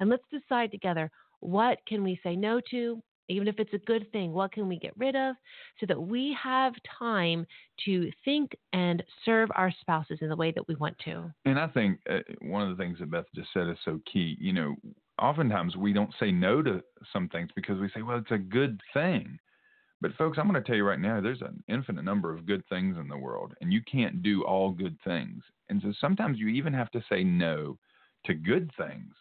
and 0.00 0.10
let's 0.10 0.24
decide 0.30 0.70
together 0.70 1.10
what 1.40 1.78
can 1.86 2.02
we 2.02 2.18
say 2.22 2.34
no 2.34 2.60
to, 2.70 3.02
even 3.28 3.48
if 3.48 3.56
it's 3.58 3.74
a 3.74 3.78
good 3.78 4.10
thing, 4.12 4.32
what 4.32 4.52
can 4.52 4.68
we 4.68 4.78
get 4.78 4.96
rid 4.96 5.14
of 5.14 5.34
so 5.78 5.86
that 5.86 6.00
we 6.00 6.36
have 6.42 6.72
time 6.98 7.46
to 7.84 8.10
think 8.24 8.52
and 8.72 9.02
serve 9.24 9.50
our 9.54 9.72
spouses 9.80 10.18
in 10.20 10.28
the 10.28 10.36
way 10.36 10.52
that 10.52 10.66
we 10.68 10.74
want 10.76 10.96
to. 11.04 11.30
And 11.44 11.58
I 11.58 11.68
think 11.68 12.00
uh, 12.10 12.18
one 12.42 12.68
of 12.68 12.76
the 12.76 12.82
things 12.82 12.98
that 12.98 13.10
Beth 13.10 13.24
just 13.34 13.48
said 13.52 13.68
is 13.68 13.78
so 13.84 14.00
key. 14.10 14.36
You 14.40 14.52
know, 14.52 14.74
oftentimes 15.20 15.76
we 15.76 15.92
don't 15.92 16.12
say 16.18 16.30
no 16.30 16.62
to 16.62 16.82
some 17.12 17.28
things 17.28 17.50
because 17.54 17.78
we 17.78 17.88
say, 17.94 18.02
well, 18.02 18.18
it's 18.18 18.30
a 18.30 18.38
good 18.38 18.80
thing. 18.92 19.38
But 20.04 20.14
folks, 20.16 20.36
I'm 20.36 20.46
going 20.46 20.62
to 20.62 20.66
tell 20.66 20.76
you 20.76 20.84
right 20.84 21.00
now, 21.00 21.18
there's 21.18 21.40
an 21.40 21.64
infinite 21.66 22.04
number 22.04 22.30
of 22.30 22.44
good 22.44 22.62
things 22.68 22.98
in 22.98 23.08
the 23.08 23.16
world, 23.16 23.54
and 23.62 23.72
you 23.72 23.80
can't 23.90 24.22
do 24.22 24.44
all 24.44 24.70
good 24.70 24.98
things. 25.02 25.42
And 25.70 25.80
so 25.80 25.94
sometimes 25.98 26.38
you 26.38 26.48
even 26.48 26.74
have 26.74 26.90
to 26.90 27.02
say 27.08 27.24
no 27.24 27.78
to 28.26 28.34
good 28.34 28.70
things. 28.76 29.14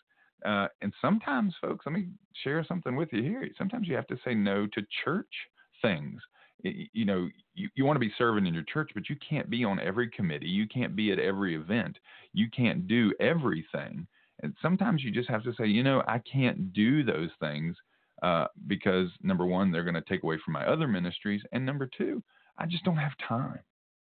Uh, 0.45 0.67
and 0.81 0.91
sometimes, 1.01 1.55
folks, 1.61 1.85
let 1.85 1.95
me 1.95 2.07
share 2.43 2.65
something 2.65 2.97
with 2.97 3.13
you 3.13 3.23
here. 3.23 3.47
Sometimes 3.57 3.87
you 3.87 3.95
have 3.95 4.07
to 4.07 4.19
say 4.25 4.33
no 4.33 4.67
to 4.73 4.85
church 5.05 5.33
things. 5.81 6.19
You 6.63 7.05
know, 7.05 7.29
you, 7.55 7.69
you 7.75 7.85
want 7.85 7.95
to 7.95 8.05
be 8.05 8.13
serving 8.17 8.45
in 8.45 8.53
your 8.53 8.63
church, 8.63 8.91
but 8.93 9.07
you 9.07 9.15
can't 9.29 9.49
be 9.49 9.63
on 9.63 9.79
every 9.79 10.09
committee. 10.09 10.49
You 10.49 10.67
can't 10.67 10.97
be 10.97 11.13
at 11.13 11.19
every 11.19 11.55
event. 11.55 11.97
You 12.33 12.49
can't 12.49 12.89
do 12.89 13.13
everything. 13.21 14.05
And 14.41 14.53
sometimes 14.61 15.01
you 15.01 15.11
just 15.11 15.29
have 15.29 15.43
to 15.43 15.53
say, 15.57 15.65
you 15.65 15.81
know, 15.81 16.03
I 16.09 16.19
can't 16.29 16.73
do 16.73 17.05
those 17.05 17.29
things 17.39 17.77
uh, 18.23 18.47
because 18.67 19.09
number 19.21 19.45
one, 19.45 19.71
they're 19.71 19.83
going 19.83 19.93
to 19.93 20.01
take 20.01 20.23
away 20.23 20.38
from 20.43 20.53
my 20.53 20.65
other 20.65 20.88
ministries, 20.88 21.41
and 21.51 21.65
number 21.65 21.89
two, 21.97 22.23
I 22.57 22.65
just 22.65 22.86
don't 22.86 22.97
have 22.97 23.12
time. 23.27 23.59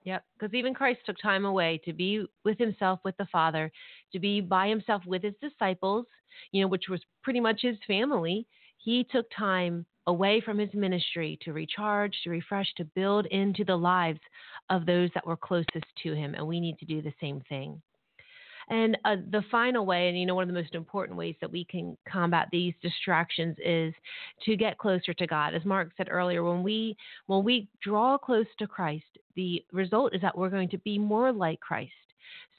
Yep, 0.04 0.22
because 0.38 0.54
even 0.54 0.74
Christ 0.74 1.00
took 1.04 1.16
time 1.20 1.46
away 1.46 1.80
to 1.84 1.92
be 1.92 2.26
with 2.44 2.58
himself, 2.58 3.00
with 3.04 3.16
the 3.16 3.26
Father, 3.32 3.72
to 4.12 4.18
be 4.18 4.40
by 4.40 4.68
himself 4.68 5.02
with 5.06 5.22
his 5.22 5.34
disciples, 5.42 6.06
you 6.52 6.62
know, 6.62 6.68
which 6.68 6.84
was 6.88 7.00
pretty 7.22 7.40
much 7.40 7.60
his 7.62 7.76
family. 7.86 8.46
He 8.76 9.06
took 9.10 9.26
time 9.36 9.86
away 10.06 10.42
from 10.42 10.58
his 10.58 10.72
ministry 10.74 11.38
to 11.42 11.54
recharge, 11.54 12.14
to 12.22 12.30
refresh, 12.30 12.72
to 12.76 12.84
build 12.84 13.26
into 13.26 13.64
the 13.64 13.76
lives 13.76 14.20
of 14.68 14.84
those 14.84 15.08
that 15.14 15.26
were 15.26 15.38
closest 15.38 15.86
to 16.02 16.14
him. 16.14 16.34
And 16.34 16.46
we 16.46 16.60
need 16.60 16.78
to 16.78 16.84
do 16.84 17.00
the 17.00 17.14
same 17.20 17.40
thing. 17.48 17.80
And 18.68 18.96
uh, 19.04 19.16
the 19.30 19.42
final 19.50 19.86
way, 19.86 20.08
and 20.08 20.18
you 20.18 20.26
know, 20.26 20.34
one 20.34 20.42
of 20.42 20.54
the 20.54 20.60
most 20.60 20.74
important 20.74 21.18
ways 21.18 21.36
that 21.40 21.50
we 21.50 21.64
can 21.64 21.96
combat 22.08 22.48
these 22.50 22.74
distractions 22.82 23.56
is 23.64 23.94
to 24.44 24.56
get 24.56 24.78
closer 24.78 25.12
to 25.14 25.26
God. 25.26 25.54
As 25.54 25.64
Mark 25.64 25.90
said 25.96 26.08
earlier, 26.10 26.42
when 26.42 26.62
we 26.62 26.96
when 27.26 27.44
we 27.44 27.68
draw 27.82 28.16
close 28.18 28.46
to 28.58 28.66
Christ, 28.66 29.04
the 29.36 29.64
result 29.72 30.14
is 30.14 30.22
that 30.22 30.36
we're 30.36 30.50
going 30.50 30.70
to 30.70 30.78
be 30.78 30.98
more 30.98 31.32
like 31.32 31.60
Christ. 31.60 31.92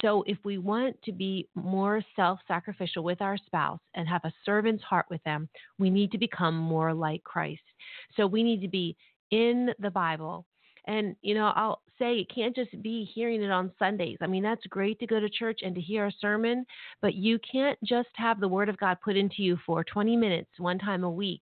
So, 0.02 0.24
if 0.28 0.38
we 0.44 0.58
want 0.58 1.02
to 1.04 1.12
be 1.12 1.48
more 1.56 2.02
self 2.16 2.40
sacrificial 2.48 3.04
with 3.04 3.22
our 3.22 3.38
spouse 3.38 3.80
and 3.94 4.08
have 4.08 4.26
a 4.26 4.34
servant's 4.46 4.84
heart 4.84 5.06
with 5.10 5.24
them, 5.24 5.50
we 5.80 5.90
need 5.90 6.12
to 6.12 6.18
become 6.18 6.56
more 6.56 6.94
like 6.94 7.24
Christ. 7.24 7.62
So, 8.16 8.28
we 8.28 8.44
need 8.44 8.62
to 8.62 8.68
be 8.68 8.96
in 9.32 9.72
the 9.80 9.90
Bible. 9.90 10.46
And, 10.86 11.16
you 11.22 11.34
know, 11.34 11.52
I'll 11.56 11.82
say 11.98 12.20
it 12.20 12.34
can't 12.34 12.56
just 12.56 12.82
be 12.82 13.10
hearing 13.14 13.42
it 13.42 13.52
on 13.52 13.72
Sundays. 13.80 14.18
I 14.22 14.28
mean, 14.28 14.44
that's 14.44 14.66
great 14.68 15.00
to 15.00 15.08
go 15.08 15.20
to 15.20 15.30
church 15.30 15.60
and 15.64 15.76
to 15.76 15.82
hear 15.82 16.06
a 16.06 16.12
sermon, 16.20 16.66
but 17.02 17.16
you 17.16 17.40
can't 17.40 17.78
just 17.84 18.10
have 18.16 18.40
the 18.40 18.48
Word 18.48 18.70
of 18.70 18.78
God 18.78 18.98
put 19.04 19.18
into 19.18 19.42
you 19.42 19.58
for 19.66 19.84
20 19.84 20.16
minutes 20.16 20.50
one 20.58 20.80
time 20.80 21.04
a 21.04 21.10
week 21.10 21.42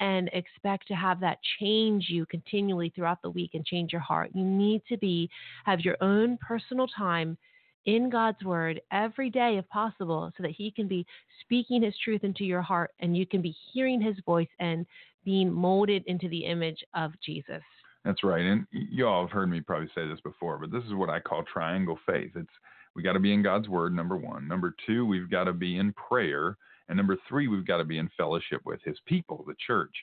and 0.00 0.28
expect 0.32 0.88
to 0.88 0.94
have 0.94 1.20
that 1.20 1.38
change 1.60 2.06
you 2.08 2.26
continually 2.26 2.92
throughout 2.94 3.22
the 3.22 3.30
week 3.30 3.50
and 3.54 3.64
change 3.64 3.92
your 3.92 4.00
heart. 4.00 4.30
You 4.34 4.44
need 4.44 4.82
to 4.88 4.96
be 4.96 5.30
have 5.64 5.80
your 5.80 5.96
own 6.00 6.38
personal 6.46 6.86
time 6.88 7.38
in 7.86 8.08
God's 8.10 8.42
word 8.42 8.80
every 8.92 9.30
day 9.30 9.56
if 9.58 9.68
possible 9.68 10.32
so 10.36 10.42
that 10.42 10.52
he 10.52 10.70
can 10.70 10.88
be 10.88 11.06
speaking 11.42 11.82
his 11.82 11.94
truth 12.02 12.24
into 12.24 12.44
your 12.44 12.62
heart 12.62 12.92
and 13.00 13.16
you 13.16 13.26
can 13.26 13.42
be 13.42 13.54
hearing 13.72 14.00
his 14.00 14.16
voice 14.24 14.48
and 14.58 14.86
being 15.24 15.52
molded 15.52 16.02
into 16.06 16.28
the 16.28 16.44
image 16.44 16.82
of 16.94 17.12
Jesus. 17.24 17.62
That's 18.04 18.22
right. 18.22 18.44
And 18.44 18.66
you 18.70 19.06
all 19.06 19.22
have 19.22 19.30
heard 19.30 19.48
me 19.50 19.60
probably 19.60 19.88
say 19.94 20.06
this 20.06 20.20
before, 20.20 20.58
but 20.58 20.70
this 20.70 20.84
is 20.84 20.94
what 20.94 21.08
I 21.08 21.20
call 21.20 21.42
triangle 21.42 21.98
faith. 22.06 22.32
It's 22.34 22.50
we 22.94 23.02
got 23.02 23.14
to 23.14 23.20
be 23.20 23.32
in 23.32 23.42
God's 23.42 23.68
word, 23.68 23.94
number 23.94 24.16
one. 24.16 24.46
Number 24.46 24.74
two, 24.86 25.04
we've 25.04 25.30
got 25.30 25.44
to 25.44 25.52
be 25.52 25.78
in 25.78 25.92
prayer. 25.94 26.56
And 26.88 26.96
number 26.96 27.16
three, 27.28 27.48
we've 27.48 27.66
got 27.66 27.78
to 27.78 27.84
be 27.84 27.98
in 27.98 28.10
fellowship 28.16 28.60
with 28.64 28.80
his 28.84 28.96
people, 29.06 29.44
the 29.46 29.56
church. 29.66 29.94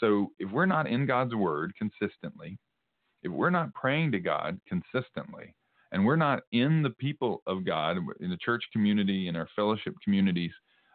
So 0.00 0.32
if 0.38 0.50
we're 0.50 0.66
not 0.66 0.86
in 0.86 1.04
God's 1.04 1.34
word 1.34 1.74
consistently, 1.76 2.58
if 3.22 3.32
we're 3.32 3.50
not 3.50 3.74
praying 3.74 4.12
to 4.12 4.20
God 4.20 4.60
consistently, 4.66 5.54
and 5.92 6.04
we're 6.04 6.16
not 6.16 6.42
in 6.52 6.82
the 6.82 6.90
people 6.90 7.42
of 7.46 7.64
God, 7.64 7.96
in 8.20 8.30
the 8.30 8.36
church 8.36 8.62
community, 8.72 9.28
in 9.28 9.36
our 9.36 9.48
fellowship 9.56 9.94
communities, 10.02 10.52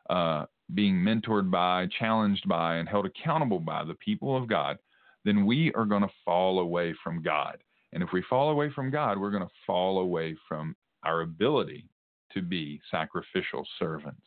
uh, 0.09 0.45
being 0.73 0.95
mentored 0.95 1.51
by, 1.51 1.87
challenged 1.99 2.47
by, 2.47 2.77
and 2.77 2.87
held 2.87 3.05
accountable 3.05 3.59
by 3.59 3.83
the 3.83 3.95
people 3.95 4.37
of 4.37 4.47
God, 4.47 4.77
then 5.25 5.45
we 5.45 5.71
are 5.73 5.85
going 5.85 6.01
to 6.01 6.13
fall 6.25 6.59
away 6.59 6.93
from 7.03 7.21
God. 7.21 7.57
And 7.93 8.01
if 8.01 8.09
we 8.11 8.23
fall 8.29 8.49
away 8.49 8.71
from 8.71 8.89
God, 8.89 9.17
we're 9.19 9.31
going 9.31 9.43
to 9.43 9.53
fall 9.65 9.99
away 9.99 10.35
from 10.47 10.75
our 11.03 11.21
ability 11.21 11.87
to 12.33 12.41
be 12.41 12.81
sacrificial 12.89 13.65
servants. 13.77 14.25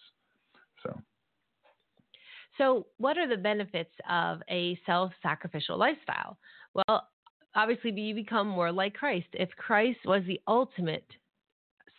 So, 0.82 1.00
so 2.58 2.86
what 2.98 3.18
are 3.18 3.28
the 3.28 3.36
benefits 3.36 3.92
of 4.08 4.40
a 4.48 4.78
self-sacrificial 4.86 5.76
lifestyle? 5.76 6.38
Well, 6.74 7.08
obviously 7.54 7.90
you 7.90 8.14
become 8.14 8.46
more 8.48 8.70
like 8.70 8.94
Christ. 8.94 9.26
If 9.32 9.50
Christ 9.56 9.98
was 10.04 10.22
the 10.26 10.40
ultimate 10.46 11.06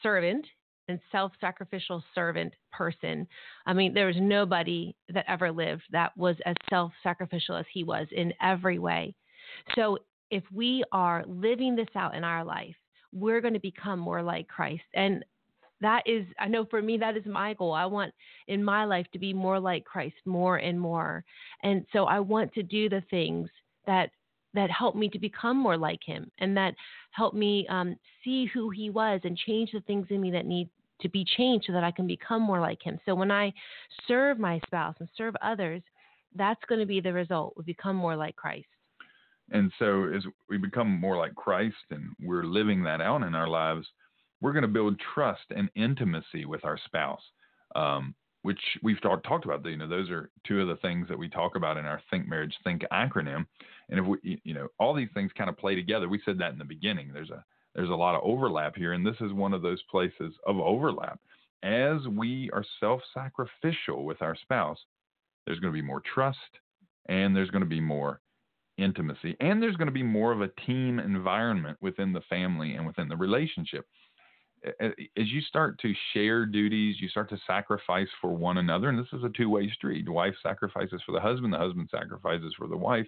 servant, 0.01 0.45
and 0.87 0.99
self 1.11 1.31
sacrificial 1.39 2.03
servant 2.15 2.53
person. 2.71 3.27
I 3.65 3.73
mean, 3.73 3.93
there 3.93 4.07
was 4.07 4.15
nobody 4.19 4.95
that 5.09 5.25
ever 5.27 5.51
lived 5.51 5.83
that 5.91 6.15
was 6.17 6.35
as 6.45 6.55
self 6.69 6.91
sacrificial 7.03 7.55
as 7.55 7.65
he 7.73 7.83
was 7.83 8.07
in 8.11 8.33
every 8.41 8.79
way. 8.79 9.15
So 9.75 9.97
if 10.31 10.43
we 10.53 10.83
are 10.91 11.23
living 11.27 11.75
this 11.75 11.87
out 11.95 12.15
in 12.15 12.23
our 12.23 12.43
life, 12.43 12.75
we're 13.13 13.41
going 13.41 13.53
to 13.53 13.59
become 13.59 13.99
more 13.99 14.21
like 14.21 14.47
Christ. 14.47 14.83
And 14.93 15.23
that 15.79 16.03
is, 16.05 16.25
I 16.39 16.47
know 16.47 16.65
for 16.65 16.81
me, 16.81 16.97
that 16.97 17.15
is 17.15 17.25
my 17.25 17.53
goal. 17.53 17.73
I 17.73 17.85
want 17.85 18.13
in 18.47 18.63
my 18.63 18.83
life 18.85 19.05
to 19.13 19.19
be 19.19 19.33
more 19.33 19.59
like 19.59 19.85
Christ 19.85 20.15
more 20.25 20.57
and 20.57 20.79
more. 20.79 21.23
And 21.63 21.85
so 21.93 22.05
I 22.05 22.19
want 22.19 22.53
to 22.53 22.63
do 22.63 22.89
the 22.89 23.03
things 23.09 23.49
that 23.85 24.09
that 24.53 24.71
help 24.71 24.95
me 24.95 25.07
to 25.09 25.19
become 25.19 25.55
more 25.55 25.77
like 25.77 25.99
him 26.03 26.31
and 26.39 26.57
that 26.57 26.73
help 27.11 27.35
me 27.35 27.67
um, 27.69 27.95
see 28.23 28.49
who 28.51 28.71
he 28.71 28.89
was 28.89 29.21
and 29.23 29.37
change 29.37 29.69
the 29.71 29.81
things 29.81 30.07
in 30.09 30.19
me 30.19 30.31
that 30.31 30.47
need 30.47 30.67
to 31.01 31.09
be 31.09 31.25
changed 31.37 31.65
so 31.67 31.73
that 31.73 31.83
I 31.83 31.91
can 31.91 32.07
become 32.07 32.41
more 32.41 32.59
like 32.59 32.81
him. 32.81 32.99
So 33.05 33.15
when 33.15 33.31
I 33.31 33.53
serve 34.07 34.39
my 34.39 34.59
spouse 34.65 34.95
and 34.99 35.09
serve 35.17 35.35
others, 35.41 35.81
that's 36.35 36.63
going 36.67 36.79
to 36.79 36.85
be 36.85 37.01
the 37.01 37.13
result. 37.13 37.53
We 37.57 37.63
become 37.63 37.95
more 37.95 38.15
like 38.15 38.35
Christ. 38.35 38.67
And 39.51 39.71
so 39.79 40.09
as 40.13 40.23
we 40.49 40.57
become 40.57 40.99
more 40.99 41.17
like 41.17 41.33
Christ 41.35 41.75
and 41.91 42.09
we're 42.21 42.43
living 42.43 42.83
that 42.83 43.01
out 43.01 43.23
in 43.23 43.33
our 43.33 43.47
lives, 43.47 43.87
we're 44.41 44.51
going 44.51 44.63
to 44.63 44.67
build 44.67 44.99
trust 45.13 45.45
and 45.55 45.69
intimacy 45.75 46.45
with 46.45 46.63
our 46.65 46.77
spouse, 46.85 47.21
um, 47.75 48.13
which 48.41 48.59
we've 48.83 49.01
talk, 49.01 49.23
talked 49.23 49.45
about. 49.45 49.65
You 49.65 49.77
know, 49.77 49.87
those 49.87 50.09
are 50.09 50.29
two 50.45 50.61
of 50.61 50.67
the 50.67 50.75
things 50.77 51.07
that 51.07 51.17
we 51.17 51.29
talk 51.29 51.55
about 51.55 51.77
in 51.77 51.85
our 51.85 52.01
Think 52.09 52.27
Marriage 52.27 52.55
Think 52.63 52.83
acronym. 52.91 53.45
And 53.89 53.99
if 53.99 54.05
we, 54.05 54.41
you 54.43 54.53
know, 54.53 54.67
all 54.79 54.93
these 54.93 55.09
things 55.13 55.31
kind 55.37 55.49
of 55.49 55.57
play 55.57 55.75
together. 55.75 56.09
We 56.09 56.21
said 56.25 56.37
that 56.39 56.51
in 56.51 56.59
the 56.59 56.65
beginning. 56.65 57.11
There's 57.13 57.31
a 57.31 57.43
there's 57.77 57.89
a 57.89 57.95
lot 57.95 58.15
of 58.15 58.21
overlap 58.23 58.75
here, 58.75 58.93
and 58.93 59.05
this 59.05 59.15
is 59.21 59.31
one 59.31 59.53
of 59.53 59.61
those 59.61 59.81
places 59.83 60.33
of 60.47 60.59
overlap. 60.59 61.19
As 61.63 62.07
we 62.07 62.49
are 62.51 62.65
self-sacrificial 62.79 64.03
with 64.03 64.21
our 64.21 64.35
spouse, 64.35 64.79
there's 65.45 65.59
going 65.59 65.71
to 65.71 65.79
be 65.79 65.85
more 65.85 66.01
trust, 66.13 66.37
and 67.07 67.35
there's 67.35 67.51
going 67.51 67.63
to 67.63 67.69
be 67.69 67.79
more 67.79 68.19
intimacy, 68.79 69.37
and 69.39 69.61
there's 69.61 69.75
going 69.75 69.87
to 69.87 69.91
be 69.91 70.03
more 70.03 70.31
of 70.31 70.41
a 70.41 70.49
team 70.65 70.99
environment 70.99 71.77
within 71.79 72.13
the 72.13 72.21
family 72.21 72.73
and 72.73 72.85
within 72.85 73.07
the 73.07 73.15
relationship. 73.15 73.85
As 74.79 74.91
you 75.15 75.41
start 75.41 75.79
to 75.81 75.93
share 76.13 76.47
duties, 76.47 76.95
you 76.99 77.09
start 77.09 77.29
to 77.29 77.37
sacrifice 77.45 78.07
for 78.19 78.33
one 78.35 78.57
another, 78.57 78.89
and 78.89 78.97
this 78.97 79.13
is 79.13 79.23
a 79.23 79.29
two 79.29 79.51
way 79.51 79.69
street. 79.71 80.05
The 80.05 80.11
wife 80.11 80.33
sacrifices 80.41 81.01
for 81.05 81.11
the 81.11 81.21
husband, 81.21 81.53
the 81.53 81.59
husband 81.59 81.89
sacrifices 81.91 82.55
for 82.57 82.67
the 82.67 82.75
wife. 82.75 83.05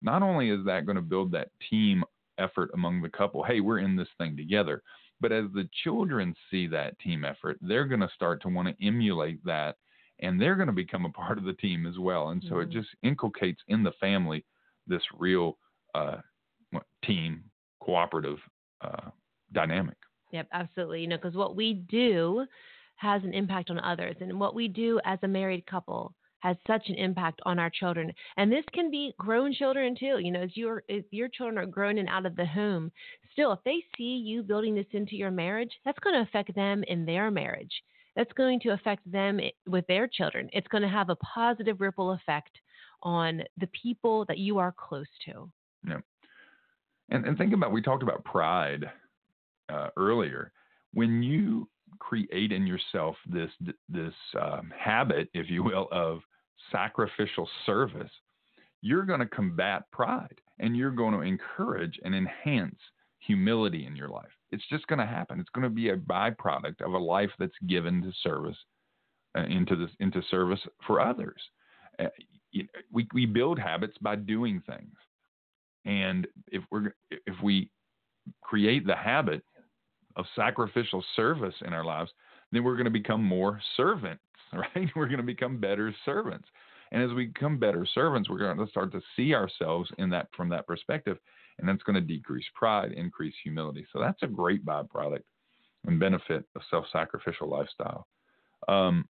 Not 0.00 0.22
only 0.22 0.48
is 0.48 0.64
that 0.64 0.86
going 0.86 0.96
to 0.96 1.02
build 1.02 1.30
that 1.32 1.50
team 1.68 2.04
effort 2.38 2.70
among 2.74 3.02
the 3.02 3.08
couple, 3.08 3.42
hey, 3.42 3.60
we're 3.60 3.78
in 3.78 3.96
this 3.96 4.08
thing 4.18 4.36
together, 4.36 4.82
but 5.20 5.32
as 5.32 5.44
the 5.54 5.68
children 5.84 6.34
see 6.50 6.66
that 6.68 6.98
team 7.00 7.24
effort, 7.24 7.58
they're 7.60 7.86
going 7.86 8.00
to 8.00 8.10
start 8.14 8.40
to 8.42 8.48
want 8.48 8.68
to 8.68 8.86
emulate 8.86 9.44
that 9.44 9.76
and 10.20 10.40
they're 10.40 10.56
going 10.56 10.68
to 10.68 10.72
become 10.72 11.04
a 11.04 11.10
part 11.10 11.38
of 11.38 11.44
the 11.44 11.52
team 11.54 11.86
as 11.86 11.98
well. 11.98 12.30
And 12.30 12.42
so 12.48 12.54
mm-hmm. 12.54 12.62
it 12.62 12.70
just 12.70 12.88
inculcates 13.02 13.60
in 13.68 13.82
the 13.82 13.92
family 14.00 14.44
this 14.86 15.02
real 15.16 15.58
uh, 15.94 16.16
team 17.04 17.44
cooperative 17.80 18.38
uh, 18.80 19.10
dynamic. 19.52 19.96
Yep, 20.32 20.48
absolutely. 20.52 21.02
You 21.02 21.08
know, 21.08 21.16
because 21.16 21.34
what 21.34 21.56
we 21.56 21.74
do 21.74 22.44
has 22.96 23.22
an 23.22 23.32
impact 23.32 23.70
on 23.70 23.78
others, 23.78 24.16
and 24.20 24.40
what 24.40 24.54
we 24.54 24.66
do 24.66 25.00
as 25.04 25.18
a 25.22 25.28
married 25.28 25.64
couple 25.66 26.14
has 26.40 26.56
such 26.66 26.88
an 26.88 26.94
impact 26.94 27.40
on 27.44 27.58
our 27.58 27.70
children. 27.70 28.12
And 28.36 28.50
this 28.50 28.64
can 28.72 28.90
be 28.90 29.14
grown 29.18 29.52
children 29.52 29.96
too. 29.98 30.18
You 30.18 30.30
know, 30.30 30.42
as 30.42 30.56
your 30.56 30.82
your 31.10 31.28
children 31.28 31.58
are 31.58 31.66
grown 31.66 31.98
and 31.98 32.08
out 32.08 32.26
of 32.26 32.36
the 32.36 32.46
home, 32.46 32.90
still, 33.32 33.52
if 33.52 33.60
they 33.64 33.82
see 33.96 34.22
you 34.24 34.42
building 34.42 34.74
this 34.74 34.86
into 34.92 35.16
your 35.16 35.30
marriage, 35.30 35.70
that's 35.84 35.98
going 36.00 36.14
to 36.14 36.28
affect 36.28 36.54
them 36.54 36.84
in 36.88 37.04
their 37.04 37.30
marriage. 37.30 37.72
That's 38.16 38.32
going 38.32 38.58
to 38.60 38.70
affect 38.70 39.10
them 39.10 39.38
with 39.68 39.86
their 39.86 40.08
children. 40.08 40.48
It's 40.52 40.66
going 40.68 40.82
to 40.82 40.88
have 40.88 41.08
a 41.08 41.16
positive 41.16 41.80
ripple 41.80 42.12
effect 42.12 42.50
on 43.02 43.42
the 43.58 43.68
people 43.80 44.24
that 44.26 44.38
you 44.38 44.58
are 44.58 44.74
close 44.76 45.06
to. 45.26 45.48
Yeah. 45.86 45.98
And, 47.10 47.24
and 47.24 47.38
think 47.38 47.52
about, 47.54 47.70
we 47.70 47.80
talked 47.80 48.02
about 48.02 48.24
pride 48.24 48.90
uh, 49.72 49.88
earlier. 49.96 50.50
When 50.94 51.22
you 51.22 51.68
create 51.98 52.52
in 52.52 52.66
yourself 52.66 53.16
this, 53.26 53.50
this 53.88 54.14
um, 54.40 54.72
habit, 54.76 55.28
if 55.34 55.50
you 55.50 55.62
will, 55.62 55.88
of 55.92 56.20
sacrificial 56.72 57.48
service, 57.66 58.10
you're 58.80 59.04
going 59.04 59.20
to 59.20 59.26
combat 59.26 59.90
pride 59.92 60.40
and 60.58 60.76
you're 60.76 60.90
going 60.90 61.14
to 61.14 61.20
encourage 61.20 61.98
and 62.04 62.14
enhance 62.14 62.78
humility 63.20 63.86
in 63.86 63.96
your 63.96 64.08
life. 64.08 64.30
It's 64.50 64.66
just 64.68 64.86
going 64.86 64.98
to 64.98 65.06
happen. 65.06 65.40
It's 65.40 65.50
going 65.50 65.64
to 65.64 65.70
be 65.70 65.90
a 65.90 65.96
byproduct 65.96 66.80
of 66.80 66.92
a 66.92 66.98
life 66.98 67.30
that's 67.38 67.52
given 67.66 68.02
to 68.02 68.12
service 68.22 68.56
uh, 69.36 69.44
into 69.44 69.76
this 69.76 69.90
into 70.00 70.22
service 70.30 70.60
for 70.86 71.00
others. 71.00 71.40
Uh, 71.98 72.06
we 72.90 73.06
we 73.12 73.26
build 73.26 73.58
habits 73.58 73.96
by 74.00 74.16
doing 74.16 74.62
things, 74.66 74.94
and 75.84 76.26
if 76.50 76.62
we're 76.70 76.94
if 77.10 77.34
we 77.42 77.70
create 78.42 78.86
the 78.86 78.96
habit 78.96 79.42
of 80.18 80.26
sacrificial 80.36 81.02
service 81.16 81.54
in 81.64 81.72
our 81.72 81.84
lives, 81.84 82.10
then 82.52 82.64
we're 82.64 82.74
going 82.74 82.84
to 82.84 82.90
become 82.90 83.22
more 83.22 83.60
servants, 83.76 84.22
right? 84.52 84.88
We're 84.94 85.06
going 85.06 85.18
to 85.18 85.22
become 85.22 85.58
better 85.58 85.94
servants. 86.04 86.48
And 86.90 87.02
as 87.02 87.14
we 87.14 87.26
become 87.26 87.58
better 87.58 87.86
servants, 87.94 88.28
we're 88.28 88.38
going 88.38 88.58
to 88.58 88.70
start 88.70 88.92
to 88.92 89.02
see 89.14 89.34
ourselves 89.34 89.90
in 89.98 90.10
that 90.10 90.28
from 90.36 90.48
that 90.50 90.66
perspective, 90.66 91.18
and 91.58 91.68
that's 91.68 91.82
going 91.82 91.94
to 91.94 92.00
decrease 92.00 92.46
pride, 92.54 92.92
increase 92.92 93.34
humility. 93.42 93.86
So 93.92 94.00
that's 94.00 94.22
a 94.22 94.26
great 94.26 94.64
byproduct 94.64 95.24
and 95.86 96.00
benefit 96.00 96.44
of 96.56 96.62
self-sacrificial 96.70 97.48
lifestyle. 97.48 98.06
Um, 98.68 99.06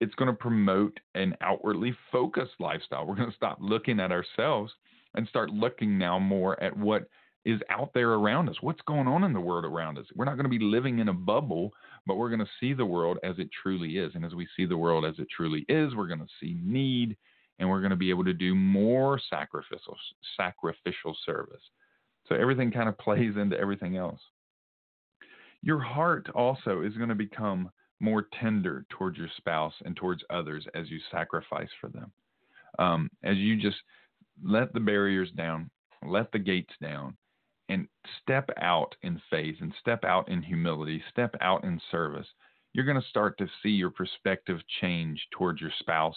it's 0.00 0.14
going 0.14 0.30
to 0.30 0.36
promote 0.36 0.98
an 1.14 1.36
outwardly 1.40 1.94
focused 2.12 2.54
lifestyle. 2.60 3.04
We're 3.04 3.16
going 3.16 3.30
to 3.30 3.36
stop 3.36 3.58
looking 3.60 3.98
at 3.98 4.12
ourselves 4.12 4.72
and 5.14 5.26
start 5.26 5.50
looking 5.50 5.98
now 5.98 6.18
more 6.18 6.62
at 6.62 6.76
what 6.76 7.08
is 7.48 7.62
out 7.70 7.90
there 7.94 8.10
around 8.10 8.50
us. 8.50 8.56
What's 8.60 8.82
going 8.82 9.08
on 9.08 9.24
in 9.24 9.32
the 9.32 9.40
world 9.40 9.64
around 9.64 9.96
us? 9.96 10.04
We're 10.14 10.26
not 10.26 10.34
going 10.34 10.44
to 10.44 10.50
be 10.50 10.58
living 10.58 10.98
in 10.98 11.08
a 11.08 11.14
bubble, 11.14 11.72
but 12.06 12.16
we're 12.16 12.28
going 12.28 12.40
to 12.40 12.50
see 12.60 12.74
the 12.74 12.84
world 12.84 13.16
as 13.24 13.38
it 13.38 13.48
truly 13.62 13.96
is. 13.96 14.12
And 14.14 14.22
as 14.22 14.34
we 14.34 14.46
see 14.54 14.66
the 14.66 14.76
world 14.76 15.06
as 15.06 15.14
it 15.18 15.28
truly 15.34 15.64
is, 15.66 15.94
we're 15.94 16.08
going 16.08 16.20
to 16.20 16.26
see 16.38 16.58
need 16.62 17.16
and 17.58 17.66
we're 17.66 17.80
going 17.80 17.90
to 17.90 17.96
be 17.96 18.10
able 18.10 18.24
to 18.24 18.34
do 18.34 18.54
more 18.54 19.18
sacrificial 19.30 19.96
sacrificial 20.36 21.16
service. 21.24 21.62
So 22.26 22.34
everything 22.34 22.70
kind 22.70 22.88
of 22.88 22.98
plays 22.98 23.34
into 23.36 23.58
everything 23.58 23.96
else. 23.96 24.20
Your 25.62 25.80
heart 25.80 26.28
also 26.34 26.82
is 26.82 26.94
going 26.98 27.08
to 27.08 27.14
become 27.14 27.70
more 27.98 28.26
tender 28.38 28.84
towards 28.90 29.16
your 29.16 29.30
spouse 29.38 29.72
and 29.86 29.96
towards 29.96 30.22
others 30.28 30.66
as 30.74 30.90
you 30.90 30.98
sacrifice 31.10 31.70
for 31.80 31.88
them. 31.88 32.12
Um, 32.78 33.10
as 33.24 33.38
you 33.38 33.56
just 33.56 33.78
let 34.44 34.74
the 34.74 34.80
barriers 34.80 35.30
down, 35.30 35.70
let 36.06 36.30
the 36.30 36.38
gates 36.38 36.74
down, 36.80 37.16
and 37.68 37.86
step 38.22 38.48
out 38.60 38.94
in 39.02 39.20
faith 39.30 39.56
and 39.60 39.72
step 39.80 40.04
out 40.04 40.28
in 40.28 40.42
humility, 40.42 41.02
step 41.10 41.34
out 41.40 41.64
in 41.64 41.80
service, 41.90 42.26
you're 42.72 42.84
going 42.84 43.00
to 43.00 43.08
start 43.08 43.36
to 43.38 43.46
see 43.62 43.70
your 43.70 43.90
perspective 43.90 44.58
change 44.80 45.20
towards 45.36 45.60
your 45.60 45.72
spouse 45.78 46.16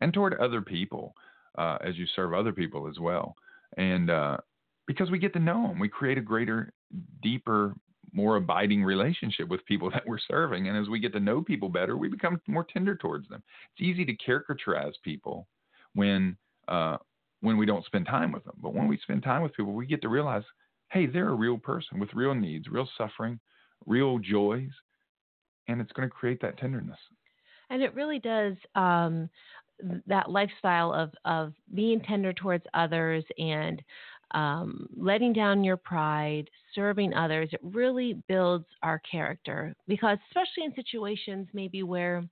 and 0.00 0.12
toward 0.12 0.34
other 0.34 0.60
people 0.60 1.14
uh, 1.58 1.78
as 1.82 1.96
you 1.96 2.06
serve 2.14 2.34
other 2.34 2.52
people 2.52 2.88
as 2.88 2.98
well. 2.98 3.34
And 3.76 4.10
uh, 4.10 4.36
because 4.86 5.10
we 5.10 5.18
get 5.18 5.32
to 5.34 5.38
know 5.38 5.68
them, 5.68 5.78
we 5.78 5.88
create 5.88 6.18
a 6.18 6.22
greater, 6.22 6.72
deeper, 7.22 7.74
more 8.12 8.36
abiding 8.36 8.84
relationship 8.84 9.48
with 9.48 9.64
people 9.66 9.90
that 9.94 10.06
we're 10.06 10.18
serving. 10.18 10.68
And 10.68 10.76
as 10.76 10.88
we 10.88 11.00
get 11.00 11.12
to 11.14 11.20
know 11.20 11.42
people 11.42 11.68
better, 11.68 11.96
we 11.96 12.08
become 12.08 12.40
more 12.46 12.64
tender 12.64 12.96
towards 12.96 13.28
them. 13.28 13.42
It's 13.72 13.86
easy 13.86 14.04
to 14.04 14.16
caricaturize 14.16 14.94
people 15.02 15.48
when 15.94 16.36
uh, 16.68 16.96
when 17.40 17.58
we 17.58 17.66
don't 17.66 17.84
spend 17.84 18.06
time 18.06 18.32
with 18.32 18.42
them. 18.44 18.56
But 18.62 18.74
when 18.74 18.88
we 18.88 18.98
spend 18.98 19.22
time 19.22 19.42
with 19.42 19.54
people, 19.54 19.74
we 19.74 19.86
get 19.86 20.00
to 20.02 20.08
realize 20.08 20.44
hey, 20.94 21.06
they're 21.06 21.28
a 21.28 21.34
real 21.34 21.58
person 21.58 21.98
with 21.98 22.14
real 22.14 22.34
needs, 22.34 22.68
real 22.68 22.88
suffering, 22.96 23.38
real 23.84 24.18
joys, 24.18 24.70
and 25.68 25.80
it's 25.80 25.92
going 25.92 26.08
to 26.08 26.14
create 26.14 26.40
that 26.40 26.56
tenderness. 26.56 26.98
And 27.68 27.82
it 27.82 27.94
really 27.94 28.20
does. 28.20 28.54
Um, 28.74 29.28
that 30.06 30.30
lifestyle 30.30 30.92
of 30.92 31.10
of 31.24 31.52
being 31.74 32.00
tender 32.00 32.32
towards 32.32 32.64
others 32.74 33.24
and 33.38 33.82
um, 34.30 34.88
letting 34.96 35.32
down 35.32 35.64
your 35.64 35.76
pride, 35.76 36.48
serving 36.74 37.12
others, 37.12 37.48
it 37.52 37.60
really 37.62 38.22
builds 38.28 38.66
our 38.84 39.00
character. 39.00 39.74
Because 39.88 40.18
especially 40.30 40.64
in 40.64 40.74
situations 40.74 41.48
maybe 41.52 41.82
where 41.82 42.24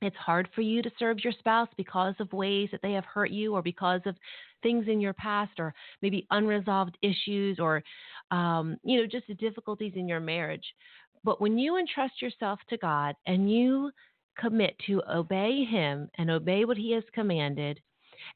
it's 0.00 0.16
hard 0.16 0.48
for 0.54 0.60
you 0.60 0.82
to 0.82 0.90
serve 0.98 1.24
your 1.24 1.32
spouse 1.32 1.68
because 1.76 2.14
of 2.20 2.32
ways 2.32 2.68
that 2.70 2.80
they 2.82 2.92
have 2.92 3.04
hurt 3.04 3.30
you 3.30 3.54
or 3.54 3.62
because 3.62 4.00
of 4.06 4.16
things 4.62 4.86
in 4.88 5.00
your 5.00 5.12
past 5.14 5.52
or 5.58 5.74
maybe 6.02 6.26
unresolved 6.30 6.96
issues 7.02 7.58
or 7.58 7.82
um, 8.30 8.76
you 8.84 9.00
know 9.00 9.06
just 9.06 9.26
the 9.26 9.34
difficulties 9.34 9.92
in 9.96 10.08
your 10.08 10.20
marriage. 10.20 10.64
But 11.24 11.40
when 11.40 11.58
you 11.58 11.78
entrust 11.78 12.22
yourself 12.22 12.60
to 12.68 12.78
god 12.78 13.16
and 13.26 13.50
you 13.52 13.90
commit 14.38 14.76
to 14.86 15.02
obey 15.12 15.64
him 15.64 16.08
and 16.16 16.30
obey 16.30 16.64
what 16.64 16.76
he 16.76 16.92
has 16.92 17.02
commanded 17.12 17.80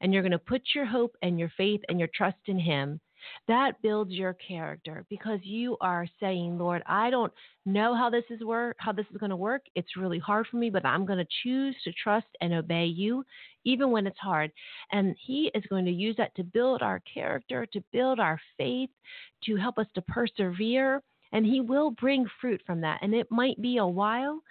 and 0.01 0.13
you're 0.13 0.21
going 0.21 0.31
to 0.31 0.39
put 0.39 0.61
your 0.75 0.85
hope 0.85 1.15
and 1.21 1.39
your 1.39 1.51
faith 1.55 1.81
and 1.87 1.97
your 1.97 2.09
trust 2.13 2.37
in 2.47 2.59
him 2.59 2.99
that 3.47 3.81
builds 3.81 4.11
your 4.11 4.33
character 4.33 5.05
because 5.09 5.39
you 5.43 5.77
are 5.81 6.07
saying, 6.19 6.57
Lord, 6.57 6.83
I 6.85 7.09
don't 7.09 7.33
know 7.65 7.95
how 7.95 8.09
this 8.09 8.23
is 8.29 8.43
work 8.43 8.75
how 8.79 8.91
this 8.91 9.05
is 9.11 9.17
going 9.17 9.29
to 9.29 9.35
work. 9.35 9.63
It's 9.75 9.95
really 9.95 10.19
hard 10.19 10.47
for 10.49 10.57
me, 10.57 10.69
but 10.69 10.85
I'm 10.85 11.05
going 11.05 11.19
to 11.19 11.27
choose 11.43 11.75
to 11.83 11.93
trust 11.93 12.27
and 12.41 12.53
obey 12.53 12.85
you 12.85 13.23
even 13.65 13.91
when 13.91 14.07
it's 14.07 14.19
hard. 14.19 14.51
And 14.91 15.15
he 15.25 15.51
is 15.53 15.63
going 15.69 15.85
to 15.85 15.91
use 15.91 16.15
that 16.17 16.35
to 16.35 16.43
build 16.43 16.81
our 16.81 17.01
character, 17.11 17.65
to 17.73 17.83
build 17.91 18.19
our 18.19 18.39
faith, 18.57 18.89
to 19.45 19.55
help 19.55 19.77
us 19.77 19.87
to 19.95 20.01
persevere, 20.01 21.01
and 21.31 21.45
he 21.45 21.61
will 21.61 21.91
bring 21.91 22.25
fruit 22.41 22.61
from 22.65 22.81
that. 22.81 22.99
And 23.01 23.13
it 23.13 23.31
might 23.31 23.61
be 23.61 23.77
a 23.77 23.87
while. 23.87 24.41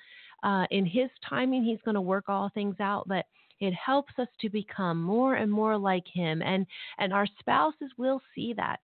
Uh, 0.42 0.66
in 0.72 0.84
his 0.84 1.08
timing, 1.28 1.62
he's 1.62 1.80
going 1.84 1.94
to 1.94 2.00
work 2.00 2.28
all 2.28 2.50
things 2.52 2.74
out, 2.80 3.06
but 3.06 3.26
it 3.62 3.74
helps 3.74 4.12
us 4.18 4.28
to 4.40 4.50
become 4.50 5.02
more 5.02 5.34
and 5.34 5.50
more 5.50 5.76
like 5.76 6.06
him 6.12 6.42
and 6.42 6.66
and 6.98 7.12
our 7.12 7.26
spouses 7.38 7.90
will 7.96 8.20
see 8.34 8.52
that. 8.54 8.80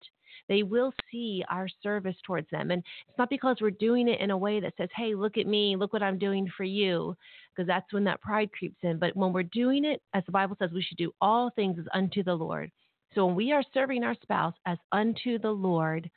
They 0.49 0.63
will 0.63 0.93
see 1.11 1.43
our 1.49 1.67
service 1.83 2.15
towards 2.25 2.49
them 2.49 2.71
and 2.71 2.83
it's 3.07 3.17
not 3.17 3.29
because 3.29 3.57
we're 3.59 3.71
doing 3.71 4.07
it 4.07 4.21
in 4.21 4.31
a 4.31 4.37
way 4.37 4.59
that 4.59 4.73
says 4.77 4.89
hey 4.95 5.15
look 5.15 5.37
at 5.37 5.47
me 5.47 5.75
look 5.75 5.93
what 5.93 6.03
i'm 6.03 6.19
doing 6.19 6.47
for 6.55 6.63
you 6.63 7.15
because 7.53 7.67
that's 7.67 7.91
when 7.91 8.03
that 8.05 8.21
pride 8.21 8.51
creeps 8.51 8.77
in. 8.83 8.97
But 8.99 9.15
when 9.15 9.33
we're 9.33 9.43
doing 9.43 9.83
it 9.85 10.01
as 10.13 10.23
the 10.25 10.31
bible 10.31 10.55
says 10.59 10.71
we 10.73 10.83
should 10.83 10.97
do 10.97 11.11
all 11.21 11.49
things 11.49 11.77
as 11.79 11.85
unto 11.93 12.23
the 12.23 12.35
lord. 12.35 12.71
So 13.15 13.25
when 13.25 13.35
we 13.35 13.51
are 13.51 13.63
serving 13.73 14.03
our 14.03 14.15
spouse 14.21 14.53
as 14.65 14.77
unto 14.91 15.39
the 15.39 15.49
Lord, 15.51 16.09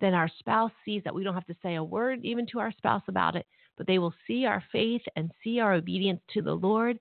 then 0.00 0.14
our 0.14 0.28
spouse 0.38 0.72
sees 0.84 1.02
that 1.04 1.14
we 1.14 1.22
don't 1.22 1.34
have 1.34 1.46
to 1.46 1.56
say 1.62 1.76
a 1.76 1.84
word 1.84 2.24
even 2.24 2.46
to 2.48 2.58
our 2.58 2.72
spouse 2.72 3.02
about 3.08 3.36
it, 3.36 3.46
but 3.80 3.86
they 3.86 3.98
will 3.98 4.12
see 4.26 4.44
our 4.44 4.62
faith 4.70 5.00
and 5.16 5.30
see 5.42 5.58
our 5.58 5.72
obedience 5.72 6.20
to 6.34 6.42
the 6.42 6.52
Lord, 6.52 6.98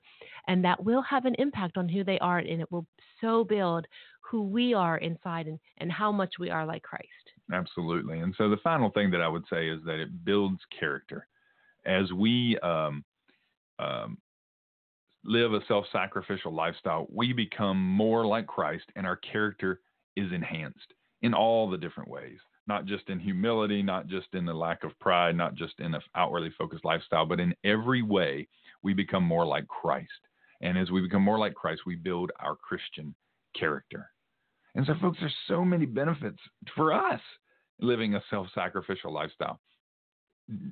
and 0.47 0.63
that 0.63 0.81
will 0.81 1.01
have 1.01 1.25
an 1.25 1.35
impact 1.37 1.75
on 1.77 1.89
who 1.89 2.05
they 2.05 2.17
are, 2.19 2.37
and 2.37 2.61
it 2.61 2.71
will 2.71 2.87
so 3.19 3.43
build 3.43 3.85
who 4.21 4.43
we 4.43 4.73
are 4.73 4.97
inside 4.99 5.47
and, 5.47 5.59
and 5.79 5.91
how 5.91 6.09
much 6.09 6.35
we 6.39 6.49
are 6.49 6.65
like 6.65 6.81
Christ. 6.83 7.03
Absolutely. 7.51 8.19
And 8.19 8.33
so 8.37 8.49
the 8.49 8.55
final 8.63 8.91
thing 8.91 9.11
that 9.11 9.19
I 9.19 9.27
would 9.27 9.43
say 9.51 9.67
is 9.67 9.81
that 9.85 9.99
it 9.99 10.23
builds 10.23 10.61
character. 10.79 11.27
As 11.85 12.13
we 12.13 12.57
um, 12.63 13.03
um, 13.77 14.17
live 15.25 15.51
a 15.51 15.59
self 15.67 15.83
sacrificial 15.91 16.53
lifestyle, 16.53 17.07
we 17.13 17.33
become 17.33 17.77
more 17.77 18.25
like 18.25 18.47
Christ 18.47 18.85
and 18.95 19.05
our 19.05 19.17
character 19.17 19.81
is 20.15 20.31
enhanced 20.31 20.93
in 21.23 21.33
all 21.33 21.69
the 21.69 21.77
different 21.77 22.09
ways, 22.09 22.37
not 22.69 22.85
just 22.85 23.09
in 23.09 23.19
humility, 23.19 23.81
not 23.81 24.07
just 24.07 24.27
in 24.33 24.45
the 24.45 24.53
lack 24.53 24.83
of 24.83 24.97
pride, 24.99 25.35
not 25.35 25.55
just 25.55 25.73
in 25.79 25.93
an 25.95 26.01
outwardly 26.15 26.51
focused 26.57 26.85
lifestyle, 26.85 27.25
but 27.25 27.39
in 27.39 27.53
every 27.65 28.03
way 28.03 28.47
we 28.83 28.93
become 28.93 29.23
more 29.23 29.45
like 29.45 29.67
Christ. 29.67 30.07
And 30.61 30.77
as 30.77 30.91
we 30.91 31.01
become 31.01 31.23
more 31.23 31.39
like 31.39 31.55
Christ, 31.55 31.81
we 31.85 31.95
build 31.95 32.31
our 32.39 32.55
Christian 32.55 33.15
character. 33.57 34.11
And 34.75 34.85
so, 34.85 34.93
folks, 35.01 35.17
there's 35.19 35.33
so 35.47 35.65
many 35.65 35.87
benefits 35.87 36.37
for 36.75 36.93
us 36.93 37.19
living 37.81 38.13
a 38.15 38.21
self 38.29 38.47
sacrificial 38.53 39.11
lifestyle, 39.11 39.59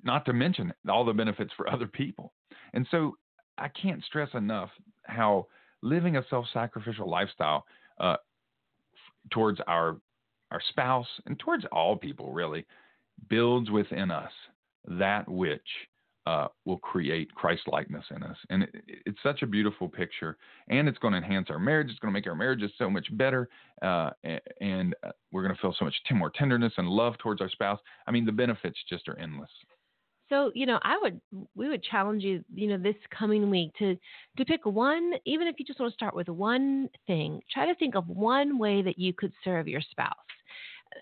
not 0.04 0.24
to 0.26 0.34
mention 0.34 0.72
all 0.88 1.04
the 1.04 1.14
benefits 1.14 1.52
for 1.58 1.70
other 1.70 1.88
people. 1.88 2.32
And 2.74 2.88
so, 2.92 3.18
I 3.58 3.70
can't 3.70 4.04
stress 4.04 4.30
enough 4.36 4.70
how 5.06 5.48
living 5.82 6.18
a 6.18 6.26
self 6.30 6.46
sacrificial 6.54 7.10
lifestyle 7.10 7.66
uh, 8.00 8.18
towards 9.32 9.60
our 9.68 9.98
our 10.52 10.62
spouse 10.70 11.08
and 11.26 11.38
towards 11.40 11.66
all 11.72 11.96
people 11.96 12.32
really 12.32 12.66
builds 13.30 13.70
within 13.70 14.12
us 14.12 14.32
that 14.88 15.28
which 15.28 15.62
uh, 16.28 16.48
will 16.66 16.78
create 16.80 17.34
Christ 17.36 17.62
likeness 17.68 18.04
in 18.14 18.22
us. 18.22 18.36
And 18.50 18.64
it, 18.64 18.76
it's 19.06 19.24
such 19.24 19.44
a 19.44 19.48
beautiful 19.48 19.88
picture. 19.88 20.38
And 20.68 20.90
it's 20.90 20.98
going 20.98 21.14
to 21.14 21.20
enhance 21.20 21.50
our 21.50 21.60
marriage. 21.60 21.90
It's 21.90 22.00
going 22.00 22.12
to 22.12 22.18
make 22.18 22.28
our 22.28 22.36
marriages 22.36 22.72
so 22.78 22.90
much 22.90 23.08
better. 23.18 23.48
Uh, 23.82 24.10
and 24.60 24.94
uh, 25.06 25.12
we're 25.32 25.44
going 25.44 25.56
to 25.56 25.62
feel 25.62 25.74
so 25.78 25.86
much 25.86 25.96
more 26.12 26.30
tenderness 26.30 26.74
and 26.78 26.88
love 26.90 27.18
towards 27.20 27.40
our 27.40 27.50
spouse. 27.50 27.80
I 28.08 28.12
mean, 28.12 28.26
the 28.26 28.34
benefits 28.34 28.78
just 28.90 29.08
are 29.08 29.18
endless. 29.18 29.50
So, 30.30 30.52
you 30.54 30.66
know, 30.66 30.80
I 30.84 30.98
would 31.02 31.22
we 31.56 31.70
would 31.70 31.84
challenge 31.84 32.24
you, 32.24 32.44
you 32.54 32.68
know, 32.68 32.78
this 32.78 32.96
coming 33.18 33.50
week 33.50 33.72
to 33.80 33.96
to 34.38 34.46
pick 34.46 34.66
one, 34.66 35.14
even 35.26 35.48
if 35.48 35.56
you 35.58 35.66
just 35.66 35.80
want 35.80 35.92
to 35.92 35.96
start 35.96 36.16
with 36.16 36.30
one 36.30 36.90
thing, 37.06 37.42
try 37.52 37.66
to 37.66 37.76
think 37.76 37.96
of 37.96 38.08
one 38.08 38.58
way 38.58 38.82
that 38.82 39.00
you 39.00 39.14
could 39.14 39.34
serve 39.44 39.68
your 39.68 39.82
spouse 39.82 40.16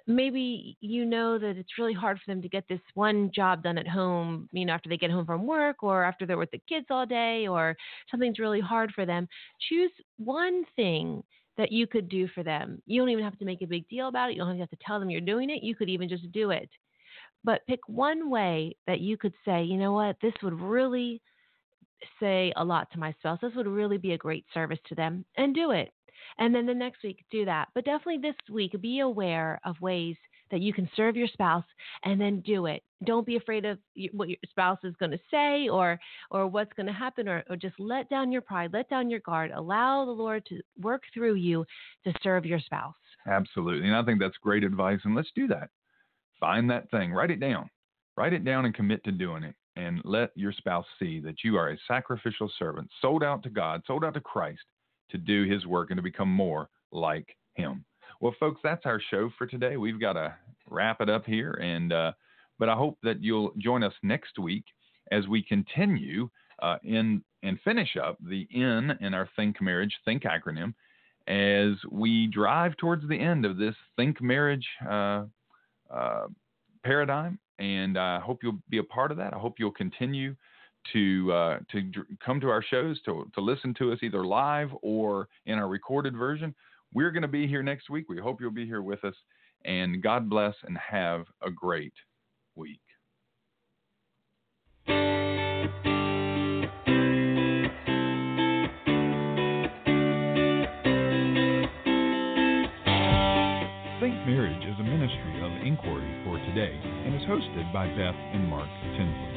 maybe 0.07 0.77
you 0.81 1.05
know 1.05 1.37
that 1.37 1.57
it's 1.57 1.77
really 1.77 1.93
hard 1.93 2.17
for 2.17 2.31
them 2.31 2.41
to 2.41 2.49
get 2.49 2.67
this 2.67 2.79
one 2.93 3.31
job 3.33 3.63
done 3.63 3.77
at 3.77 3.87
home, 3.87 4.49
you 4.51 4.65
know, 4.65 4.73
after 4.73 4.89
they 4.89 4.97
get 4.97 5.11
home 5.11 5.25
from 5.25 5.45
work 5.45 5.83
or 5.83 6.03
after 6.03 6.25
they're 6.25 6.37
with 6.37 6.51
the 6.51 6.61
kids 6.69 6.87
all 6.89 7.05
day 7.05 7.47
or 7.47 7.75
something's 8.09 8.39
really 8.39 8.59
hard 8.59 8.91
for 8.93 9.05
them. 9.05 9.27
Choose 9.69 9.91
one 10.17 10.63
thing 10.75 11.23
that 11.57 11.71
you 11.71 11.87
could 11.87 12.09
do 12.09 12.27
for 12.29 12.43
them. 12.43 12.81
You 12.85 13.01
don't 13.01 13.09
even 13.09 13.23
have 13.23 13.39
to 13.39 13.45
make 13.45 13.61
a 13.61 13.67
big 13.67 13.87
deal 13.87 14.07
about 14.07 14.29
it. 14.29 14.33
You 14.33 14.39
don't 14.39 14.59
have 14.59 14.69
to 14.69 14.77
tell 14.85 14.99
them 14.99 15.09
you're 15.09 15.21
doing 15.21 15.49
it. 15.49 15.63
You 15.63 15.75
could 15.75 15.89
even 15.89 16.09
just 16.09 16.29
do 16.31 16.51
it. 16.51 16.69
But 17.45 17.65
pick 17.67 17.79
one 17.87 18.31
way 18.31 18.75
that 18.87 19.01
you 19.01 19.17
could 19.17 19.33
say, 19.45 19.63
you 19.63 19.77
know 19.77 19.93
what, 19.93 20.17
this 20.19 20.33
would 20.41 20.59
really 20.59 21.21
say 22.19 22.51
a 22.55 22.65
lot 22.65 22.91
to 22.91 22.99
my 22.99 23.13
spouse. 23.19 23.39
This 23.41 23.53
would 23.55 23.67
really 23.67 23.97
be 23.97 24.13
a 24.13 24.17
great 24.17 24.45
service 24.51 24.79
to 24.89 24.95
them 24.95 25.23
and 25.37 25.53
do 25.53 25.69
it. 25.71 25.91
And 26.39 26.55
then 26.55 26.65
the 26.65 26.73
next 26.73 27.03
week, 27.03 27.23
do 27.29 27.45
that. 27.45 27.67
But 27.75 27.85
definitely 27.85 28.17
this 28.17 28.35
week, 28.51 28.73
be 28.81 28.99
aware 28.99 29.59
of 29.63 29.79
ways 29.79 30.15
that 30.49 30.61
you 30.61 30.73
can 30.73 30.89
serve 30.95 31.15
your 31.15 31.27
spouse 31.27 31.63
and 32.03 32.19
then 32.19 32.41
do 32.41 32.65
it. 32.65 32.83
Don't 33.03 33.25
be 33.25 33.35
afraid 33.35 33.63
of 33.65 33.77
what 34.11 34.29
your 34.29 34.37
spouse 34.49 34.79
is 34.83 34.95
going 34.99 35.11
to 35.11 35.19
say 35.29 35.69
or 35.69 35.99
or 36.31 36.47
what's 36.47 36.73
going 36.73 36.87
to 36.87 36.93
happen 36.93 37.27
or, 37.27 37.43
or 37.49 37.55
just 37.55 37.79
let 37.79 38.09
down 38.09 38.31
your 38.31 38.41
pride, 38.41 38.71
let 38.73 38.89
down 38.89 39.09
your 39.09 39.19
guard. 39.19 39.51
Allow 39.51 40.05
the 40.05 40.11
Lord 40.11 40.45
to 40.47 40.61
work 40.81 41.03
through 41.13 41.35
you 41.35 41.65
to 42.05 42.13
serve 42.23 42.45
your 42.45 42.59
spouse. 42.59 42.95
Absolutely. 43.27 43.87
And 43.87 43.95
I 43.95 44.03
think 44.03 44.19
that's 44.19 44.37
great 44.41 44.63
advice. 44.63 44.99
And 45.03 45.15
let's 45.15 45.31
do 45.35 45.47
that. 45.47 45.69
Find 46.45 46.69
that 46.69 46.91
thing, 46.91 47.11
write 47.11 47.31
it 47.31 47.39
down. 47.39 47.71
Write 48.15 48.33
it 48.33 48.45
down 48.45 48.65
and 48.65 48.75
commit 48.75 49.03
to 49.05 49.11
doing 49.11 49.41
it. 49.41 49.55
And 49.77 49.99
let 50.03 50.29
your 50.35 50.51
spouse 50.51 50.85
see 50.99 51.19
that 51.21 51.43
you 51.43 51.57
are 51.57 51.71
a 51.71 51.77
sacrificial 51.87 52.51
servant, 52.59 52.87
sold 53.01 53.23
out 53.23 53.41
to 53.43 53.49
God, 53.49 53.81
sold 53.87 54.05
out 54.05 54.13
to 54.13 54.21
Christ, 54.21 54.61
to 55.09 55.17
do 55.17 55.45
his 55.45 55.65
work 55.65 55.89
and 55.89 55.97
to 55.97 56.03
become 56.03 56.29
more 56.29 56.69
like 56.91 57.35
him. 57.55 57.83
Well, 58.21 58.35
folks, 58.39 58.61
that's 58.63 58.85
our 58.85 59.01
show 59.09 59.31
for 59.39 59.47
today. 59.47 59.77
We've 59.77 59.99
got 59.99 60.13
to 60.13 60.35
wrap 60.69 61.01
it 61.01 61.09
up 61.09 61.25
here, 61.25 61.53
and 61.53 61.91
uh, 61.91 62.11
but 62.59 62.69
I 62.69 62.75
hope 62.75 62.99
that 63.01 63.23
you'll 63.23 63.51
join 63.57 63.81
us 63.81 63.93
next 64.03 64.37
week 64.37 64.65
as 65.11 65.27
we 65.27 65.41
continue 65.41 66.29
uh, 66.61 66.77
in 66.83 67.23
and 67.41 67.59
finish 67.61 67.97
up 67.97 68.19
the 68.21 68.47
N 68.53 68.99
in 69.01 69.15
our 69.15 69.27
Think 69.35 69.59
Marriage 69.63 69.95
Think 70.05 70.25
acronym 70.25 70.75
as 71.27 71.75
we 71.89 72.27
drive 72.27 72.77
towards 72.77 73.07
the 73.09 73.19
end 73.19 73.45
of 73.45 73.57
this 73.57 73.75
Think 73.97 74.21
Marriage 74.21 74.67
uh, 74.87 75.23
uh 75.91 76.27
paradigm. 76.83 77.39
And 77.59 77.97
I 77.97 78.19
hope 78.19 78.39
you'll 78.43 78.59
be 78.69 78.79
a 78.79 78.83
part 78.83 79.11
of 79.11 79.17
that. 79.17 79.33
I 79.33 79.37
hope 79.37 79.55
you'll 79.59 79.71
continue 79.71 80.35
to 80.93 81.31
uh, 81.31 81.59
to 81.71 81.91
come 82.23 82.39
to 82.41 82.49
our 82.49 82.63
shows 82.63 83.01
to 83.03 83.29
to 83.33 83.41
listen 83.41 83.73
to 83.75 83.91
us 83.91 83.99
either 84.01 84.25
live 84.25 84.69
or 84.81 85.27
in 85.45 85.57
our 85.57 85.67
recorded 85.67 86.15
version. 86.15 86.53
We're 86.93 87.11
going 87.11 87.23
to 87.23 87.27
be 87.27 87.47
here 87.47 87.63
next 87.63 87.89
week. 87.89 88.07
We 88.07 88.19
hope 88.19 88.39
you'll 88.39 88.51
be 88.51 88.65
here 88.65 88.81
with 88.81 89.03
us. 89.03 89.15
And 89.65 90.01
God 90.01 90.29
bless 90.29 90.53
and 90.63 90.77
have 90.77 91.25
a 91.41 91.49
great 91.49 91.93
week. 92.55 92.79
Inquiry 105.65 106.21
for 106.23 106.37
today 106.45 106.77
and 106.77 107.15
is 107.17 107.25
hosted 107.25 107.73
by 107.73 107.89
Beth 107.97 108.13
and 108.37 108.45
Mark 108.47 108.69
Tinsley. 108.93 109.35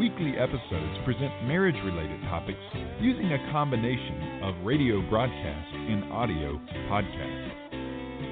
Weekly 0.00 0.40
episodes 0.40 1.04
present 1.04 1.28
marriage 1.44 1.76
related 1.84 2.20
topics 2.32 2.58
using 2.98 3.30
a 3.30 3.52
combination 3.52 4.40
of 4.42 4.64
radio 4.64 5.04
broadcast 5.12 5.68
and 5.76 6.10
audio 6.10 6.56
podcast. 6.88 7.52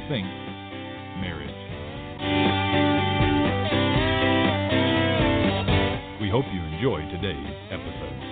think 0.09 0.26
marriage. 1.20 1.59
Hope 6.30 6.44
you 6.52 6.62
enjoy 6.62 7.00
today's 7.11 7.57
episode. 7.72 8.30